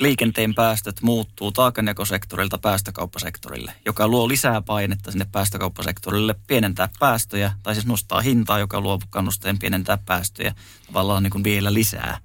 liikenteen 0.00 0.54
päästöt 0.54 1.02
muuttuu 1.02 1.52
taakanjakosektorilta 1.52 2.58
päästökauppasektorille, 2.58 3.72
joka 3.84 4.08
luo 4.08 4.28
lisää 4.28 4.62
painetta 4.62 5.10
sinne 5.10 5.26
päästökauppasektorille 5.32 6.34
pienentää 6.46 6.88
päästöjä, 6.98 7.52
tai 7.62 7.74
siis 7.74 7.86
nostaa 7.86 8.20
hintaa, 8.20 8.58
joka 8.58 8.80
luo 8.80 8.98
kannusteen 9.10 9.58
pienentää 9.58 9.98
päästöjä 10.06 10.54
tavallaan 10.86 11.22
niin 11.22 11.30
kuin 11.30 11.44
vielä 11.44 11.74
lisää. 11.74 12.18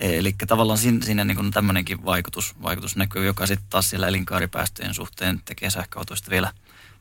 Eli 0.00 0.34
tavallaan 0.48 0.78
siinä, 0.78 1.04
siinä 1.04 1.24
niin 1.24 1.50
tämmöinenkin 1.50 2.04
vaikutus, 2.04 2.54
vaikutus 2.62 2.96
näkyy, 2.96 3.26
joka 3.26 3.46
sitten 3.46 3.66
taas 3.70 3.90
siellä 3.90 4.08
elinkaaripäästöjen 4.08 4.94
suhteen 4.94 5.40
tekee 5.44 5.70
sähköautoista 5.70 6.30
vielä 6.30 6.52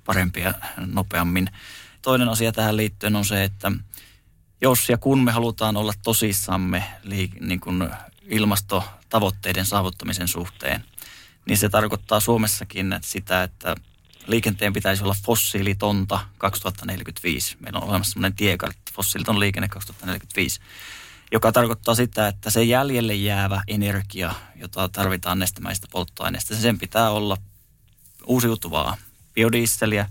parempia 0.05 0.53
nopeammin. 0.77 1.49
Toinen 2.01 2.29
asia 2.29 2.51
tähän 2.51 2.77
liittyen 2.77 3.15
on 3.15 3.25
se, 3.25 3.43
että 3.43 3.71
jos 4.61 4.89
ja 4.89 4.97
kun 4.97 5.23
me 5.23 5.31
halutaan 5.31 5.77
olla 5.77 5.93
tosissamme 6.03 6.83
niin 7.39 7.59
kuin 7.59 7.89
ilmastotavoitteiden 8.23 9.65
saavuttamisen 9.65 10.27
suhteen, 10.27 10.83
niin 11.45 11.57
se 11.57 11.69
tarkoittaa 11.69 12.19
Suomessakin 12.19 12.95
sitä, 13.01 13.43
että 13.43 13.75
liikenteen 14.27 14.73
pitäisi 14.73 15.03
olla 15.03 15.15
fossiilitonta 15.25 16.19
2045. 16.37 17.57
Meillä 17.59 17.79
on 17.79 17.89
olemassa 17.89 18.13
sellainen 18.13 18.35
tiekartta, 18.35 18.91
fossiiliton 18.93 19.39
liikenne 19.39 19.67
2045, 19.67 20.59
joka 21.31 21.51
tarkoittaa 21.51 21.95
sitä, 21.95 22.27
että 22.27 22.49
se 22.49 22.63
jäljelle 22.63 23.15
jäävä 23.15 23.63
energia, 23.67 24.33
jota 24.55 24.89
tarvitaan 24.89 25.39
nestemäistä 25.39 25.87
polttoaineista, 25.91 26.55
sen 26.55 26.79
pitää 26.79 27.09
olla 27.09 27.37
uusiutuvaa 28.25 28.97
biodiisseliä 29.33 30.09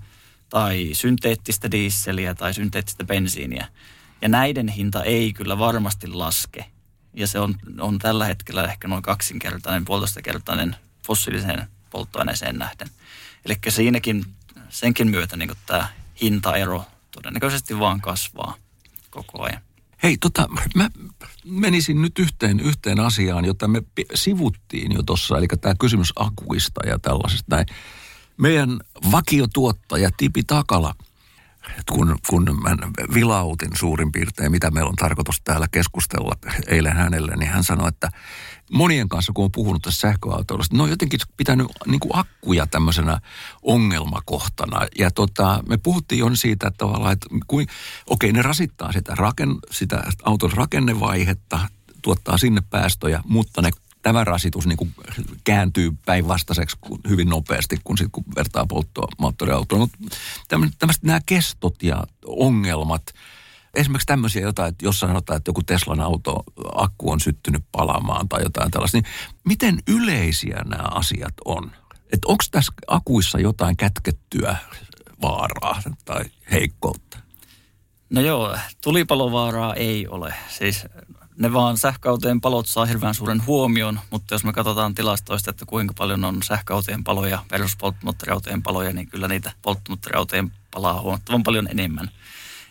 tai 0.49 0.91
synteettistä 0.93 1.71
diisseliä 1.71 2.35
tai 2.35 2.55
synteettistä 2.55 3.05
bensiiniä. 3.05 3.69
Ja 4.23 4.29
näiden 4.29 4.69
hinta 4.69 5.05
ei 5.05 5.33
kyllä 5.33 5.59
varmasti 5.59 6.07
laske. 6.07 6.65
Ja 7.15 7.27
se 7.27 7.39
on, 7.39 7.55
on 7.81 7.99
tällä 7.99 8.25
hetkellä 8.25 8.65
ehkä 8.65 8.89
noin 8.89 9.03
kaksinkertainen, 9.03 9.85
puolitoista 9.85 10.23
kertainen 10.23 10.77
fossiiliseen 11.07 11.69
polttoaineeseen 11.91 12.59
nähden. 12.59 12.89
Eli 13.45 13.55
siinäkin, 13.69 14.25
senkin 14.69 15.11
myötä 15.11 15.37
niin 15.37 15.51
tämä 15.67 15.89
hintaero 16.21 16.85
todennäköisesti 17.11 17.79
vaan 17.79 18.01
kasvaa 18.01 18.55
koko 19.11 19.43
ajan. 19.43 19.68
Hei, 20.03 20.19
tota, 20.19 20.49
mä 20.75 20.91
menisin 21.45 22.03
nyt 22.03 22.19
yhteen, 22.19 22.61
yhteen 22.61 23.01
asiaan, 23.01 23.45
jota 23.45 23.69
me 23.69 23.83
sivuttiin 24.15 24.93
jo 24.93 25.03
tuossa, 25.03 25.39
eli 25.39 25.47
tämä 25.61 25.75
kysymys 25.81 26.13
akuista 26.17 26.87
ja 26.87 26.99
tällaisesta 26.99 27.57
näin. 27.57 27.67
Meidän 28.37 28.81
vakiotuottaja 29.11 30.11
Tipi 30.17 30.43
Takala– 30.43 30.95
kun, 31.93 32.19
kun 32.29 32.59
mä 32.63 32.77
vilautin 33.15 33.71
suurin 33.77 34.13
piirtein, 34.13 34.53
mitä 34.53 34.71
meillä 34.71 34.89
on 34.89 34.97
tarkoitus 34.97 35.41
täällä 35.45 35.67
keskustella 35.71 36.35
eilen 36.67 36.97
hänelle, 36.97 37.37
niin 37.37 37.51
hän 37.51 37.65
sanoi, 37.65 37.89
että 37.89 38.09
monien 38.73 39.09
kanssa, 39.09 39.33
kun 39.33 39.45
on 39.45 39.53
puhunut 39.53 39.83
tästä 39.83 40.01
sähköautoilusta, 40.01 40.77
ne 40.77 40.83
on 40.83 40.91
jotenkin 40.91 41.21
pitänyt 41.37 41.67
niin 41.87 42.01
kuin 42.01 42.11
akkuja 42.13 42.67
tämmöisenä 42.67 43.21
ongelmakohtana. 43.63 44.87
Ja 44.99 45.11
tota, 45.11 45.63
me 45.69 45.79
puhuttiin 45.79 46.19
jo 46.19 46.31
siitä, 46.35 46.67
että 46.67 46.79
tavallaan, 46.79 47.13
että 47.13 47.27
kuin, 47.47 47.67
okei, 48.07 48.33
ne 48.33 48.43
rasittaa 48.43 48.93
sitä, 48.93 49.15
raken, 49.15 49.57
sitä 49.71 50.03
auton 50.23 50.53
rakennevaihetta, 50.53 51.61
tuottaa 52.03 52.39
sinne 52.39 52.63
päästöjä, 52.71 53.23
mutta 53.27 53.63
ne 53.63 53.71
tämä 54.03 54.25
rasitus 54.25 54.67
niin 54.67 54.77
kuin 54.77 54.95
kääntyy 55.45 55.93
päinvastaiseksi 56.07 56.77
hyvin 57.09 57.29
nopeasti, 57.29 57.81
kun, 57.85 57.99
sit, 57.99 58.09
kun 58.13 58.25
vertaa 58.37 58.67
polttomoottoriautoon. 58.67 59.81
Mutta 59.81 59.99
tämmöiset 60.79 61.03
nämä 61.03 61.21
kestot 61.27 61.83
ja 61.83 62.05
ongelmat, 62.27 63.15
esimerkiksi 63.79 64.07
tämmöisiä 64.07 64.43
jotain, 64.43 64.69
että 64.69 64.85
jos 64.85 65.01
sanotaan, 65.01 65.37
että 65.37 65.49
joku 65.49 65.62
Teslan 65.62 66.01
auto, 66.01 66.45
akku 66.75 67.11
on 67.11 67.21
syttynyt 67.21 67.64
palamaan 67.73 68.29
tai 68.29 68.43
jotain 68.43 68.71
tällaista, 68.71 68.99
niin 68.99 69.12
miten 69.45 69.79
yleisiä 69.88 70.62
nämä 70.64 70.88
asiat 70.91 71.35
on? 71.45 71.73
Että 72.12 72.29
onko 72.29 72.45
tässä 72.51 72.73
akuissa 72.87 73.41
jotain 73.41 73.77
kätkettyä 73.77 74.57
vaaraa 75.23 75.83
tai 76.05 76.25
heikkoutta? 76.51 77.19
No 78.11 78.21
joo, 78.21 78.57
tulipalovaaraa 78.83 79.75
ei 79.75 80.09
ole. 80.09 80.35
Siis 80.49 80.87
ne 81.38 81.53
vaan 81.53 81.77
sähköautojen 81.77 82.41
palot 82.41 82.67
saa 82.67 82.87
hirveän 82.87 83.14
suuren 83.14 83.47
huomion, 83.47 84.01
mutta 84.11 84.35
jos 84.35 84.45
me 84.45 84.53
katsotaan 84.53 84.95
tilastoista, 84.95 85.51
että 85.51 85.67
kuinka 85.67 85.95
paljon 85.99 86.25
on 86.25 86.43
sähköautojen 86.43 87.05
paloja 87.05 87.45
versus 87.51 87.77
polttomoottoriautojen 87.77 88.62
paloja, 88.62 88.93
niin 88.93 89.09
kyllä 89.09 89.29
niitä 89.29 89.53
polttomoottoriautojen 89.62 90.53
palaa 90.71 91.01
huomattavan 91.01 91.43
paljon 91.43 91.69
enemmän. 91.71 92.11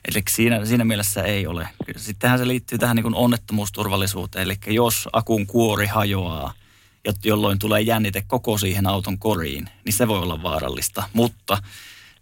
Eli 0.08 0.24
siinä, 0.30 0.66
siinä 0.66 0.86
mielessä 0.86 1.24
ei 1.24 1.48
ole. 1.48 1.70
Sittenhän 1.98 2.40
se 2.40 2.48
liittyy 2.48 2.78
tähän 2.78 2.96
niin 2.96 3.16
onnettomuusturvallisuuteen, 3.16 4.44
eli 4.44 4.56
jos 4.68 5.10
akun 5.14 5.48
kuori 5.48 5.88
hajoaa, 5.88 6.54
jolloin 7.24 7.60
tulee 7.60 7.82
jännite 7.82 8.24
koko 8.28 8.58
siihen 8.58 8.88
auton 8.88 9.20
koriin, 9.20 9.70
niin 9.86 9.94
se 9.94 10.08
voi 10.08 10.20
olla 10.20 10.44
vaarallista. 10.44 11.04
Mutta 11.14 11.58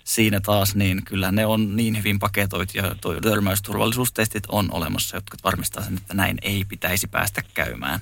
siinä 0.04 0.40
taas 0.40 0.76
niin 0.76 1.06
kyllä 1.06 1.32
ne 1.32 1.46
on 1.46 1.76
niin 1.76 1.98
hyvin 1.98 2.20
paketoit 2.20 2.76
ja 2.76 2.96
törmäysturvallisuustestit 3.22 4.44
on 4.48 4.72
olemassa, 4.72 5.18
jotka 5.18 5.38
varmistaa 5.44 5.84
sen, 5.84 5.98
että 5.98 6.14
näin 6.14 6.38
ei 6.42 6.66
pitäisi 6.66 7.08
päästä 7.08 7.42
käymään. 7.54 8.00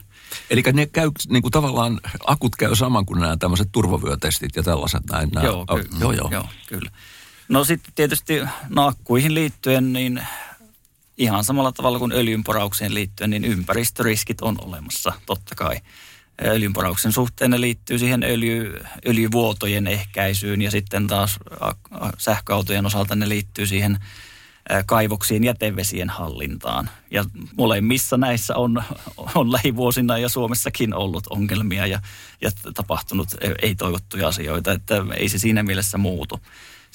Eli 0.49 0.63
ne 0.73 0.85
käy 0.85 1.11
niin 1.29 1.41
kuin 1.41 1.51
tavallaan, 1.51 1.99
akut 2.27 2.55
käy 2.55 2.75
saman 2.75 3.05
kuin 3.05 3.19
nämä 3.19 3.37
tämmöiset 3.37 3.69
turvavyötestit 3.71 4.55
ja 4.55 4.63
tällaiset 4.63 5.03
näin. 5.11 5.29
Nämä, 5.29 5.45
joo, 5.45 5.65
ky- 5.65 5.89
joo, 5.99 6.11
joo. 6.11 6.29
joo, 6.31 6.47
kyllä. 6.67 6.91
No 7.49 7.63
sitten 7.65 7.93
tietysti 7.95 8.41
no, 8.69 8.87
akkuihin 8.87 9.33
liittyen, 9.33 9.93
niin 9.93 10.21
ihan 11.17 11.43
samalla 11.43 11.71
tavalla 11.71 11.99
kuin 11.99 12.11
öljynporaukseen 12.11 12.93
liittyen, 12.93 13.29
niin 13.29 13.45
ympäristöriskit 13.45 14.41
on 14.41 14.57
olemassa, 14.61 15.13
totta 15.25 15.55
kai 15.55 15.77
öljynporauksen 16.41 17.11
suhteen 17.11 17.51
ne 17.51 17.61
liittyy 17.61 17.99
siihen 17.99 18.23
öljy, 18.23 18.79
öljyvuotojen 19.07 19.87
ehkäisyyn 19.87 20.61
ja 20.61 20.71
sitten 20.71 21.07
taas 21.07 21.39
sähköautojen 22.17 22.85
osalta 22.85 23.15
ne 23.15 23.29
liittyy 23.29 23.65
siihen 23.65 23.99
kaivoksien 24.85 25.43
jätevesien 25.43 26.09
hallintaan. 26.09 26.89
Ja 27.11 27.25
molemmissa 27.57 28.17
näissä 28.17 28.55
on, 28.55 28.83
on 29.35 29.51
lähivuosina 29.51 30.17
ja 30.17 30.29
Suomessakin 30.29 30.93
ollut 30.93 31.27
ongelmia 31.29 31.87
ja, 31.87 32.01
ja 32.41 32.51
tapahtunut 32.73 33.27
ei-toivottuja 33.61 34.27
asioita, 34.27 34.71
että 34.71 34.95
ei 35.17 35.29
se 35.29 35.37
siinä 35.37 35.63
mielessä 35.63 35.97
muutu. 35.97 36.39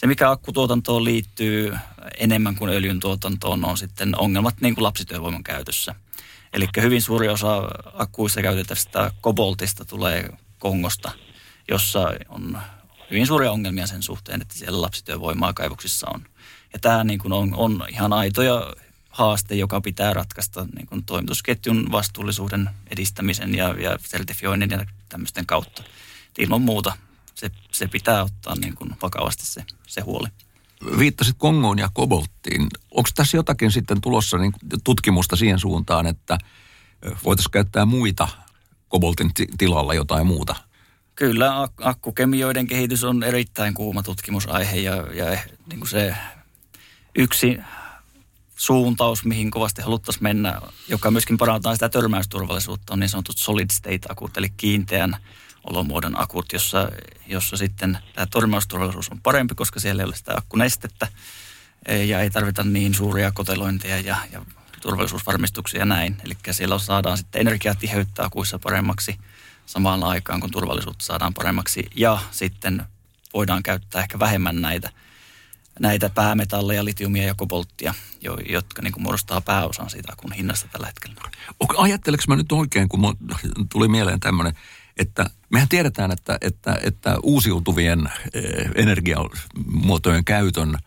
Se, 0.00 0.06
mikä 0.06 0.30
akkutuotantoon 0.30 1.04
liittyy 1.04 1.76
enemmän 2.18 2.56
kuin 2.56 2.70
öljyn 2.70 3.00
tuotantoon, 3.00 3.64
on 3.64 3.78
sitten 3.78 4.18
ongelmat 4.18 4.60
niin 4.60 4.74
kuin 4.74 4.84
lapsityövoiman 4.84 5.44
käytössä– 5.44 5.94
Eli 6.52 6.68
hyvin 6.82 7.02
suuri 7.02 7.28
osa 7.28 7.62
akkuissa 7.94 8.42
käytettävästä 8.42 9.10
koboltista 9.20 9.84
tulee 9.84 10.30
Kongosta, 10.58 11.12
jossa 11.68 12.14
on 12.28 12.58
hyvin 13.10 13.26
suuria 13.26 13.52
ongelmia 13.52 13.86
sen 13.86 14.02
suhteen, 14.02 14.42
että 14.42 14.54
siellä 14.54 14.82
lapsityövoimaa 14.82 15.52
kaivoksissa 15.52 16.06
on. 16.14 16.24
Ja 16.72 16.78
tämä 16.78 17.04
niin 17.04 17.18
kuin 17.18 17.32
on, 17.32 17.54
on 17.54 17.84
ihan 17.90 18.12
aito 18.12 18.42
ja 18.42 18.74
haaste, 19.10 19.54
joka 19.54 19.80
pitää 19.80 20.12
ratkaista 20.12 20.66
niin 20.74 20.86
kuin 20.86 21.04
toimitusketjun 21.04 21.92
vastuullisuuden 21.92 22.70
edistämisen 22.90 23.54
ja, 23.54 23.74
ja 23.78 23.98
sertifioinnin 24.02 24.70
ja 24.70 24.84
tämmöisten 25.08 25.46
kautta. 25.46 25.82
ilman 26.38 26.62
muuta 26.62 26.92
se, 27.38 27.50
se 27.72 27.86
pitää 27.86 28.22
ottaa 28.22 28.54
niin 28.54 28.74
kuin 28.74 28.90
vakavasti 29.02 29.46
se, 29.46 29.64
se 29.86 30.00
huoli 30.00 30.28
viittasit 30.98 31.36
Kongoon 31.38 31.78
ja 31.78 31.88
kobolttiin. 31.92 32.66
Onko 32.90 33.08
tässä 33.14 33.36
jotakin 33.36 33.72
sitten 33.72 34.00
tulossa 34.00 34.38
niin 34.38 34.52
tutkimusta 34.84 35.36
siihen 35.36 35.58
suuntaan, 35.58 36.06
että 36.06 36.38
voitaisiin 37.24 37.50
käyttää 37.50 37.84
muita 37.84 38.28
koboltin 38.88 39.30
tilalla 39.58 39.94
jotain 39.94 40.26
muuta? 40.26 40.54
Kyllä, 41.14 41.66
ak- 41.66 41.82
akkukemioiden 41.86 42.66
kehitys 42.66 43.04
on 43.04 43.22
erittäin 43.22 43.74
kuuma 43.74 44.02
tutkimusaihe 44.02 44.76
ja, 44.76 44.94
ja 44.96 45.32
eh, 45.32 45.44
niin 45.68 45.80
kuin 45.80 45.88
se 45.88 46.14
yksi 47.14 47.58
suuntaus, 48.56 49.24
mihin 49.24 49.50
kovasti 49.50 49.82
haluttaisiin 49.82 50.22
mennä, 50.22 50.60
joka 50.88 51.10
myöskin 51.10 51.38
parantaa 51.38 51.74
sitä 51.74 51.88
törmäysturvallisuutta, 51.88 52.92
on 52.92 53.00
niin 53.00 53.08
sanotut 53.08 53.38
solid 53.38 53.70
state-akut, 53.72 54.36
eli 54.36 54.48
kiinteän 54.56 55.16
olomuodon 55.70 56.20
akut, 56.20 56.52
jossa, 56.52 56.88
jossa 57.26 57.56
sitten 57.56 57.98
tämä 58.14 58.26
tormausturvallisuus 58.26 59.08
on 59.08 59.20
parempi, 59.20 59.54
koska 59.54 59.80
siellä 59.80 60.02
ei 60.02 60.06
ole 60.06 60.16
sitä 60.16 60.34
akkunestettä 60.36 61.08
e, 61.86 62.04
ja 62.04 62.20
ei 62.20 62.30
tarvita 62.30 62.64
niin 62.64 62.94
suuria 62.94 63.32
kotelointeja 63.32 64.00
ja, 64.00 64.16
ja 64.32 64.42
turvallisuusvarmistuksia 64.82 65.80
ja 65.80 65.86
näin. 65.86 66.16
Eli 66.24 66.36
siellä 66.50 66.78
saadaan 66.78 67.18
sitten 67.18 67.40
energiatiheyttä 67.40 68.24
akuissa 68.24 68.58
paremmaksi 68.58 69.18
samaan 69.66 70.04
aikaan, 70.04 70.40
kun 70.40 70.50
turvallisuutta 70.50 71.04
saadaan 71.04 71.34
paremmaksi. 71.34 71.86
Ja 71.94 72.18
sitten 72.30 72.82
voidaan 73.34 73.62
käyttää 73.62 74.02
ehkä 74.02 74.18
vähemmän 74.18 74.60
näitä, 74.60 74.90
näitä 75.80 76.10
päämetalleja, 76.10 76.84
litiumia 76.84 77.26
ja 77.26 77.34
kobolttia, 77.34 77.94
jo, 78.20 78.38
jotka 78.48 78.82
niin 78.82 78.92
kuin 78.92 79.02
muodostaa 79.02 79.40
pääosan 79.40 79.90
siitä 79.90 80.12
akun 80.12 80.32
hinnasta 80.32 80.68
tällä 80.68 80.86
hetkellä. 80.86 81.14
Ajatteleks 81.76 82.28
mä 82.28 82.36
nyt 82.36 82.52
oikein, 82.52 82.88
kun 82.88 83.16
tuli 83.72 83.88
mieleen 83.88 84.20
tämmöinen, 84.20 84.54
että 84.98 85.30
mehän 85.50 85.68
tiedetään, 85.68 86.10
että, 86.10 86.38
että, 86.40 86.78
että 86.82 87.16
uusiutuvien 87.22 88.10
eh, 88.34 88.70
energiamuotojen 88.74 90.24
käytön 90.24 90.78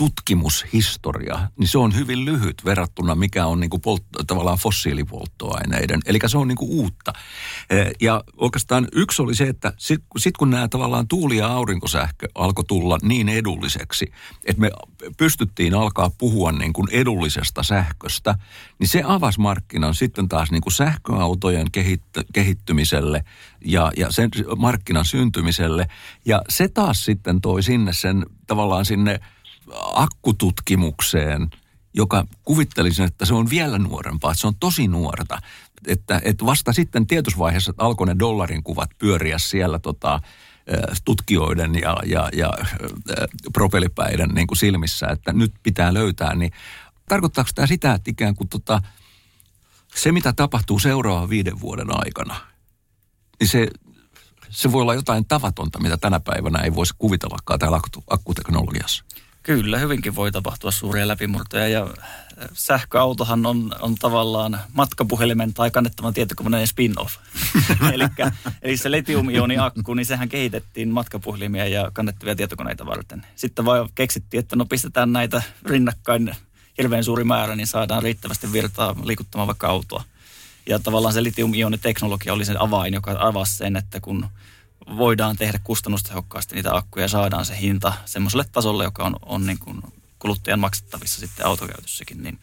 tutkimushistoria, 0.00 1.48
niin 1.56 1.68
se 1.68 1.78
on 1.78 1.94
hyvin 1.94 2.24
lyhyt 2.24 2.64
verrattuna 2.64 3.14
mikä 3.14 3.46
on 3.46 3.60
niin 3.60 3.70
kuin 3.70 3.80
polt, 3.80 4.04
tavallaan 4.26 4.58
fossiilipolttoaineiden. 4.58 6.00
Eli 6.06 6.18
se 6.26 6.38
on 6.38 6.48
niin 6.48 6.56
kuin 6.56 6.70
uutta. 6.70 7.12
Eh, 7.70 7.90
ja 8.00 8.24
oikeastaan 8.36 8.88
yksi 8.92 9.22
oli 9.22 9.34
se, 9.34 9.44
että 9.44 9.72
sitten 9.76 10.08
sit 10.18 10.36
kun 10.36 10.50
nämä 10.50 10.68
tavallaan 10.68 11.08
tuuli- 11.08 11.36
ja 11.36 11.48
aurinkosähkö 11.48 12.28
alkoi 12.34 12.64
tulla 12.64 12.98
niin 13.02 13.28
edulliseksi, 13.28 14.12
että 14.44 14.60
me 14.60 14.70
pystyttiin 15.16 15.74
alkaa 15.74 16.10
puhua 16.18 16.52
niin 16.52 16.72
kuin 16.72 16.88
edullisesta 16.90 17.62
sähköstä, 17.62 18.34
niin 18.78 18.88
se 18.88 19.02
avasi 19.06 19.40
markkinan 19.40 19.94
sitten 19.94 20.28
taas 20.28 20.50
niin 20.50 20.62
kuin 20.62 20.72
sähköautojen 20.72 21.66
kehittymiselle 22.32 23.24
ja, 23.64 23.92
ja 23.96 24.10
sen 24.10 24.30
markkinan 24.56 25.04
syntymiselle. 25.04 25.86
Ja 26.24 26.42
se 26.48 26.68
taas 26.68 27.04
sitten 27.04 27.40
toi 27.40 27.62
sinne 27.62 27.92
sen 27.92 28.26
tavallaan 28.46 28.84
sinne 28.84 29.20
akkututkimukseen, 29.94 31.50
joka 31.94 32.26
kuvittelisin, 32.42 33.04
että 33.04 33.24
se 33.24 33.34
on 33.34 33.50
vielä 33.50 33.78
nuorempaa, 33.78 34.30
että 34.30 34.40
se 34.40 34.46
on 34.46 34.56
tosi 34.60 34.88
nuorta. 34.88 35.38
että, 35.86 36.20
että 36.24 36.46
vasta 36.46 36.72
sitten 36.72 37.06
tietysvaiheessa 37.06 37.74
alkoi 37.78 38.06
ne 38.06 38.16
dollarin 38.18 38.62
kuvat 38.62 38.90
pyöriä 38.98 39.38
siellä 39.38 39.78
tota, 39.78 40.20
tutkijoiden 41.04 41.74
ja, 41.74 41.96
ja, 42.06 42.28
ja 42.32 42.50
propelipäiden 43.52 44.28
niin 44.28 44.46
kuin 44.46 44.58
silmissä, 44.58 45.06
että 45.06 45.32
nyt 45.32 45.52
pitää 45.62 45.94
löytää, 45.94 46.34
niin 46.34 46.52
tarkoittaako 47.08 47.50
tämä 47.54 47.66
sitä, 47.66 47.94
että 47.94 48.10
ikään 48.10 48.34
kuin 48.34 48.48
tota, 48.48 48.82
se, 49.94 50.12
mitä 50.12 50.32
tapahtuu 50.32 50.78
seuraavan 50.78 51.30
viiden 51.30 51.60
vuoden 51.60 51.88
aikana, 51.90 52.36
niin 53.40 53.48
se, 53.48 53.68
se 54.50 54.72
voi 54.72 54.82
olla 54.82 54.94
jotain 54.94 55.24
tavatonta, 55.24 55.78
mitä 55.78 55.96
tänä 55.96 56.20
päivänä 56.20 56.58
ei 56.58 56.74
voisi 56.74 56.94
kuvitellakaan 56.98 57.58
täällä 57.58 57.80
akkuteknologiassa. 58.10 59.04
Kyllä, 59.50 59.78
hyvinkin 59.78 60.14
voi 60.14 60.32
tapahtua 60.32 60.70
suuria 60.70 61.08
läpimurtoja 61.08 61.68
ja 61.68 61.82
äh, 61.82 62.48
sähköautohan 62.52 63.46
on, 63.46 63.72
on 63.80 63.94
tavallaan 63.94 64.60
matkapuhelimen 64.72 65.54
tai 65.54 65.70
kannettavan 65.70 66.14
tietokoneen 66.14 66.66
spin-off. 66.66 67.16
Elikkä, 67.94 68.32
eli 68.62 68.76
se 68.76 68.90
litium-ioni-akku, 68.90 69.94
niin 69.94 70.06
sehän 70.06 70.28
kehitettiin 70.28 70.88
matkapuhelimia 70.88 71.66
ja 71.66 71.90
kannettavia 71.92 72.36
tietokoneita 72.36 72.86
varten. 72.86 73.26
Sitten 73.36 73.64
vaan 73.64 73.88
keksittiin, 73.94 74.38
että 74.38 74.56
no 74.56 74.64
pistetään 74.64 75.12
näitä 75.12 75.42
rinnakkain 75.64 76.36
hirveän 76.78 77.04
suuri 77.04 77.24
määrä, 77.24 77.56
niin 77.56 77.66
saadaan 77.66 78.02
riittävästi 78.02 78.52
virtaa 78.52 78.96
liikuttamaan 79.04 79.46
vaikka 79.46 79.68
autoa. 79.68 80.04
Ja 80.68 80.78
tavallaan 80.78 81.14
se 81.14 81.22
litium-ioni-teknologia 81.22 82.32
oli 82.32 82.44
se 82.44 82.54
avain, 82.58 82.94
joka 82.94 83.16
avasi 83.20 83.56
sen, 83.56 83.76
että 83.76 84.00
kun 84.00 84.26
voidaan 84.96 85.36
tehdä 85.36 85.60
kustannustehokkaasti 85.64 86.54
niitä 86.54 86.76
akkuja 86.76 87.04
ja 87.04 87.08
saadaan 87.08 87.46
se 87.46 87.60
hinta 87.60 87.92
semmoiselle 88.04 88.44
tasolle, 88.52 88.84
joka 88.84 89.04
on, 89.04 89.16
on 89.22 89.46
niin 89.46 89.58
kuin 89.58 89.82
kuluttajan 90.18 90.60
maksettavissa 90.60 91.20
sitten 91.20 91.46
autokäytössäkin, 91.46 92.22
niin 92.22 92.38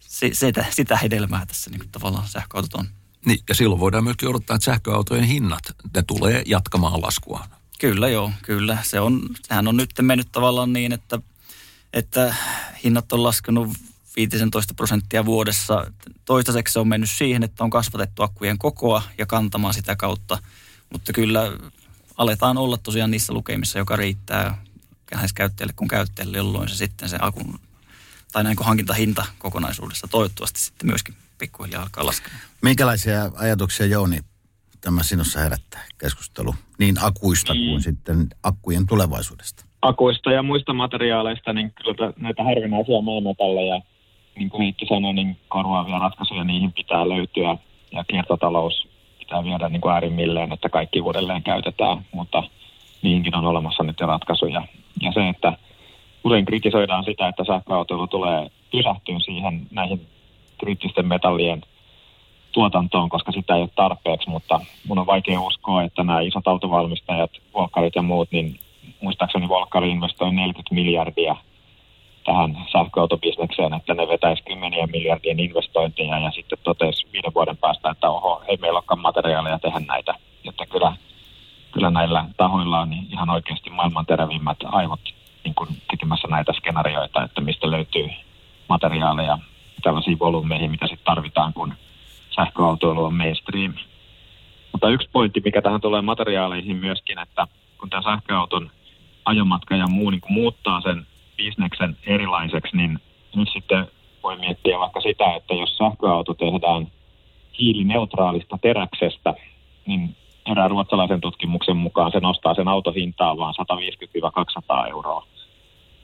se, 0.00 0.30
sitä, 0.32 0.64
sitä 0.70 0.96
hedelmää 0.96 1.46
tässä 1.46 1.70
niin 1.70 1.80
kuin 1.80 1.90
tavallaan 1.90 2.28
sähköautot 2.28 2.74
on. 2.74 2.88
Niin, 3.24 3.38
ja 3.48 3.54
silloin 3.54 3.80
voidaan 3.80 4.04
myöskin 4.04 4.28
odottaa, 4.28 4.56
että 4.56 4.64
sähköautojen 4.64 5.24
hinnat, 5.24 5.62
ne 5.94 6.02
tulee 6.02 6.42
jatkamaan 6.46 7.02
laskua. 7.02 7.46
Kyllä 7.78 8.08
joo, 8.08 8.32
kyllä. 8.42 8.78
Se 8.82 9.00
on, 9.00 9.20
sehän 9.42 9.68
on 9.68 9.76
nyt 9.76 9.90
mennyt 10.02 10.32
tavallaan 10.32 10.72
niin, 10.72 10.92
että, 10.92 11.18
että 11.92 12.34
hinnat 12.84 13.12
on 13.12 13.22
laskenut 13.22 13.68
15 14.16 14.74
prosenttia 14.74 15.24
vuodessa. 15.24 15.92
Toistaiseksi 16.24 16.72
se 16.72 16.78
on 16.78 16.88
mennyt 16.88 17.10
siihen, 17.10 17.42
että 17.42 17.64
on 17.64 17.70
kasvatettu 17.70 18.22
akkujen 18.22 18.58
kokoa 18.58 19.02
ja 19.18 19.26
kantamaan 19.26 19.74
sitä 19.74 19.96
kautta– 19.96 20.38
mutta 20.92 21.12
kyllä 21.12 21.52
aletaan 22.16 22.58
olla 22.58 22.76
tosiaan 22.76 23.10
niissä 23.10 23.32
lukemissa, 23.32 23.78
joka 23.78 23.96
riittää 23.96 24.62
lähes 25.14 25.32
käyttäjälle 25.32 25.72
kuin 25.76 25.88
käyttäjälle, 25.88 26.36
jolloin 26.36 26.68
se 26.68 26.76
sitten 26.76 27.08
se 27.08 27.16
akun 27.20 27.58
tai 28.32 28.44
näin 28.44 28.56
kuin 28.56 28.66
hankintahinta 28.66 29.26
kokonaisuudessa 29.38 30.08
toivottavasti 30.08 30.60
sitten 30.60 30.86
myöskin 30.86 31.14
pikkuhiljaa 31.38 31.82
alkaa 31.82 32.06
laskemaan. 32.06 32.42
Minkälaisia 32.62 33.30
ajatuksia 33.34 33.86
Jouni 33.86 34.18
tämä 34.80 35.02
sinussa 35.02 35.40
herättää 35.40 35.84
keskustelu 35.98 36.54
niin 36.78 36.94
akuista 37.02 37.54
niin. 37.54 37.70
kuin 37.70 37.82
sitten 37.82 38.28
akkujen 38.42 38.86
tulevaisuudesta? 38.86 39.64
Akuista 39.82 40.32
ja 40.32 40.42
muista 40.42 40.72
materiaaleista, 40.72 41.52
niin 41.52 41.72
kyllä 41.72 42.12
näitä 42.16 42.44
harvinaisia 42.44 43.00
maailmanpalleja, 43.00 43.80
niin 44.38 44.50
kuin 44.50 44.62
Heikki 44.62 44.86
sanoi, 44.88 45.14
niin 45.14 45.36
korvaavia 45.48 45.98
ratkaisuja 45.98 46.44
niihin 46.44 46.72
pitää 46.72 47.08
löytyä 47.08 47.56
ja 47.92 48.04
kiertotalous 48.04 48.88
pitää 49.26 49.44
viedä 49.44 49.68
niin 49.68 49.80
kuin 49.80 49.92
äärimmilleen, 49.92 50.52
että 50.52 50.68
kaikki 50.68 51.00
uudelleen 51.00 51.42
käytetään, 51.42 51.98
mutta 52.12 52.42
niihinkin 53.02 53.34
on 53.36 53.46
olemassa 53.46 53.82
nyt 53.82 54.00
ratkaisuja. 54.00 54.62
Ja 55.02 55.12
se, 55.12 55.28
että 55.28 55.52
usein 56.24 56.44
kritisoidaan 56.44 57.04
sitä, 57.04 57.28
että 57.28 57.44
sähköautoilu 57.44 58.06
tulee 58.06 58.50
pysähtyä 58.72 59.18
siihen 59.18 59.66
näihin 59.70 60.06
kriittisten 60.58 61.06
metallien 61.06 61.62
tuotantoon, 62.52 63.08
koska 63.08 63.32
sitä 63.32 63.54
ei 63.54 63.60
ole 63.60 63.70
tarpeeksi, 63.74 64.30
mutta 64.30 64.60
mun 64.88 64.98
on 64.98 65.06
vaikea 65.06 65.40
uskoa, 65.40 65.82
että 65.82 66.04
nämä 66.04 66.20
isot 66.20 66.48
autovalmistajat, 66.48 67.30
Volkkarit 67.54 67.94
ja 67.94 68.02
muut, 68.02 68.28
niin 68.32 68.58
muistaakseni 69.00 69.48
Volkkari 69.48 69.90
investoi 69.90 70.32
40 70.32 70.74
miljardia 70.74 71.36
tähän 72.26 72.66
sähköautobisnekseen, 72.72 73.74
että 73.74 73.94
ne 73.94 74.08
vetäisi 74.08 74.42
kymmenien 74.42 74.90
miljardien 74.90 75.40
investointeja 75.40 76.18
ja 76.18 76.30
sitten 76.30 76.58
totesi 76.62 77.06
viiden 77.12 77.34
vuoden 77.34 77.56
päästä, 77.56 77.90
että 77.90 78.10
oho, 78.10 78.42
ei 78.48 78.56
meillä 78.56 78.78
olekaan 78.78 79.00
materiaalia 79.00 79.58
tehdä 79.58 79.80
näitä. 79.80 80.14
Että 80.48 80.66
kyllä, 80.66 80.96
kyllä 81.72 81.90
näillä 81.90 82.24
tahoilla 82.36 82.80
on 82.80 82.92
ihan 82.92 83.30
oikeasti 83.30 83.70
maailman 83.70 84.06
terävimmät 84.06 84.56
aivot 84.64 85.00
niin 85.44 85.54
kuin 85.54 85.68
tekemässä 85.90 86.28
näitä 86.28 86.52
skenaarioita, 86.52 87.22
että 87.22 87.40
mistä 87.40 87.70
löytyy 87.70 88.08
materiaaleja 88.68 89.38
tällaisiin 89.82 90.18
volyymeihin, 90.18 90.70
mitä 90.70 90.86
sitten 90.86 91.04
tarvitaan, 91.04 91.52
kun 91.52 91.74
sähköautoilu 92.30 93.04
on 93.04 93.14
mainstream. 93.14 93.74
Mutta 94.72 94.88
yksi 94.88 95.08
pointti, 95.12 95.40
mikä 95.44 95.62
tähän 95.62 95.80
tulee 95.80 96.02
materiaaleihin 96.02 96.76
myöskin, 96.76 97.18
että 97.18 97.46
kun 97.78 97.90
tämä 97.90 98.02
sähköauton 98.02 98.70
ajomatka 99.24 99.76
ja 99.76 99.86
muu 99.86 100.10
niin 100.10 100.20
muuttaa 100.28 100.80
sen 100.80 101.06
bisneksen 101.36 101.96
erilaiseksi, 102.06 102.76
niin 102.76 102.98
nyt 103.36 103.48
sitten 103.52 103.86
voi 104.22 104.36
miettiä 104.36 104.78
vaikka 104.78 105.00
sitä, 105.00 105.34
että 105.34 105.54
jos 105.54 105.76
sähköauto 105.76 106.34
tehdään 106.34 106.86
hiilineutraalista 107.58 108.58
teräksestä, 108.62 109.34
niin 109.86 110.16
erään 110.46 110.70
ruotsalaisen 110.70 111.20
tutkimuksen 111.20 111.76
mukaan 111.76 112.12
se 112.12 112.20
nostaa 112.20 112.54
sen 112.54 112.68
autohintaa 112.68 113.36
vaan 113.36 113.54
150-200 114.84 114.88
euroa. 114.88 115.26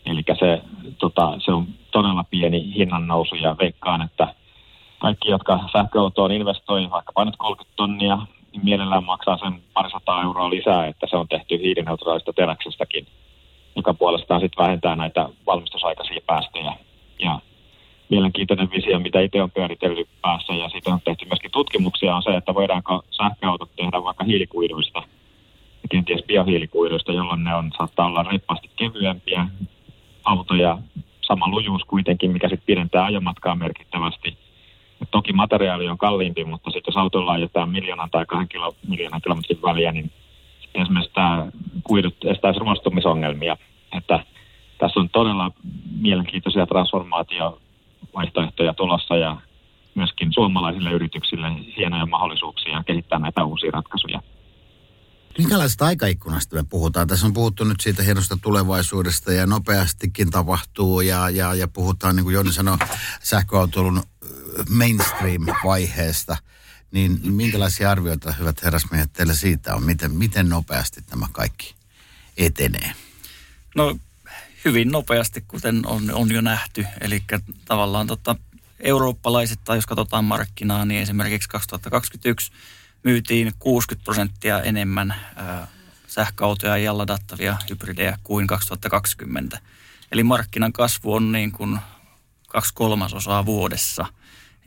Eli 0.06 0.22
se, 0.38 0.62
tota, 0.98 1.32
se 1.38 1.52
on 1.52 1.66
todella 1.90 2.24
pieni 2.30 2.74
hinnan 2.74 3.06
nousu 3.06 3.34
ja 3.34 3.56
veikkaan, 3.60 4.02
että 4.02 4.34
kaikki, 4.98 5.30
jotka 5.30 5.60
sähköautoon 5.72 6.32
investoi 6.32 6.90
vaikka 6.90 7.24
nyt 7.24 7.36
30 7.36 7.76
tonnia, 7.76 8.18
niin 8.52 8.64
mielellään 8.64 9.04
maksaa 9.04 9.38
sen 9.38 9.62
parisataa 9.74 10.22
euroa 10.22 10.50
lisää, 10.50 10.86
että 10.86 11.06
se 11.10 11.16
on 11.16 11.28
tehty 11.28 11.58
hiilineutraalista 11.58 12.32
teräksestäkin 12.32 13.06
joka 13.76 13.94
puolestaan 13.94 14.40
sitten 14.40 14.64
vähentää 14.64 14.96
näitä 14.96 15.28
valmistusaikaisia 15.46 16.20
päästöjä. 16.26 16.72
Ja 17.18 17.38
mielenkiintoinen 18.08 18.70
visio, 18.70 18.98
mitä 18.98 19.20
itse 19.20 19.42
on 19.42 19.50
pyöritellyt 19.50 20.08
päässä 20.22 20.54
ja 20.54 20.68
siitä 20.68 20.90
on 20.90 21.00
tehty 21.04 21.24
myöskin 21.24 21.50
tutkimuksia, 21.50 22.16
on 22.16 22.22
se, 22.22 22.36
että 22.36 22.54
voidaanko 22.54 23.02
sähköautot 23.10 23.70
tehdä 23.76 24.02
vaikka 24.04 24.24
hiilikuiduista 24.24 24.98
ja 25.82 25.88
kenties 25.90 26.22
biohiilikuiduista, 26.22 27.12
jolloin 27.12 27.44
ne 27.44 27.54
on, 27.54 27.72
saattaa 27.78 28.06
olla 28.06 28.22
reippaasti 28.22 28.70
kevyempiä 28.76 29.46
autoja, 30.24 30.78
sama 31.20 31.48
lujuus 31.48 31.82
kuitenkin, 31.84 32.32
mikä 32.32 32.48
sitten 32.48 32.66
pidentää 32.66 33.04
ajomatkaa 33.04 33.54
merkittävästi. 33.54 34.38
Et 35.02 35.10
toki 35.10 35.32
materiaali 35.32 35.88
on 35.88 35.98
kalliimpi, 35.98 36.44
mutta 36.44 36.70
sitten 36.70 36.92
jos 36.92 36.96
autolla 36.96 37.32
ajetaan 37.32 37.68
miljoonan 37.68 38.10
tai 38.10 38.26
kahden 38.26 38.48
kilo, 38.48 38.74
miljoonan 38.88 39.22
kilometrin 39.22 39.62
väliä, 39.62 39.92
niin 39.92 40.10
esimerkiksi 40.74 41.14
tämä 41.14 41.46
kuidut 41.84 42.16
estäisi 42.24 42.60
ruostumisongelmia. 42.60 43.56
Että 43.96 44.26
tässä 44.78 45.00
on 45.00 45.10
todella 45.10 45.50
mielenkiintoisia 46.00 46.66
transformaatiovaihtoehtoja 46.66 48.74
tulossa 48.74 49.16
ja 49.16 49.36
myöskin 49.94 50.32
suomalaisille 50.32 50.90
yrityksille 50.90 51.48
hienoja 51.76 52.06
mahdollisuuksia 52.06 52.82
kehittää 52.86 53.18
näitä 53.18 53.44
uusia 53.44 53.70
ratkaisuja. 53.70 54.22
Minkälaisesta 55.38 55.86
aikaikkunasta 55.86 56.56
me 56.56 56.64
puhutaan? 56.70 57.08
Tässä 57.08 57.26
on 57.26 57.32
puhuttu 57.32 57.64
nyt 57.64 57.80
siitä 57.80 58.02
hienosta 58.02 58.38
tulevaisuudesta 58.42 59.32
ja 59.32 59.46
nopeastikin 59.46 60.30
tapahtuu 60.30 61.00
ja, 61.00 61.30
ja, 61.30 61.54
ja 61.54 61.68
puhutaan, 61.68 62.16
niin 62.16 62.24
kuin 62.24 62.34
Joni 62.34 62.52
sanoi, 62.52 62.78
sähköautoilun 63.22 64.02
mainstream-vaiheesta– 64.70 66.36
niin 66.92 67.20
minkälaisia 67.32 67.90
arvioita, 67.90 68.32
hyvät 68.32 68.62
herrasmiehet, 68.62 69.12
teillä 69.12 69.34
siitä 69.34 69.74
on? 69.74 69.82
Miten, 69.82 70.12
miten 70.12 70.48
nopeasti 70.48 71.02
tämä 71.02 71.26
kaikki 71.32 71.74
etenee? 72.36 72.92
No 73.76 73.98
hyvin 74.64 74.88
nopeasti, 74.88 75.44
kuten 75.48 75.86
on, 75.86 76.10
on 76.14 76.32
jo 76.32 76.40
nähty. 76.40 76.86
Eli 77.00 77.22
tavallaan 77.64 78.06
tota, 78.06 78.36
eurooppalaiset, 78.80 79.60
tai 79.64 79.76
jos 79.76 79.86
katsotaan 79.86 80.24
markkinaa, 80.24 80.84
niin 80.84 81.02
esimerkiksi 81.02 81.48
2021 81.48 82.52
myytiin 83.02 83.52
60 83.58 84.04
prosenttia 84.04 84.62
enemmän 84.62 85.14
ää, 85.36 85.68
sähköautoja 86.06 86.76
ja 86.76 86.98
ladattavia 86.98 87.56
hybridejä 87.70 88.18
kuin 88.22 88.46
2020. 88.46 89.60
Eli 90.12 90.24
markkinan 90.24 90.72
kasvu 90.72 91.14
on 91.14 91.32
niin 91.32 91.52
kuin 91.52 91.78
kaksi 92.48 92.74
kolmasosaa 92.74 93.46
vuodessa– 93.46 94.06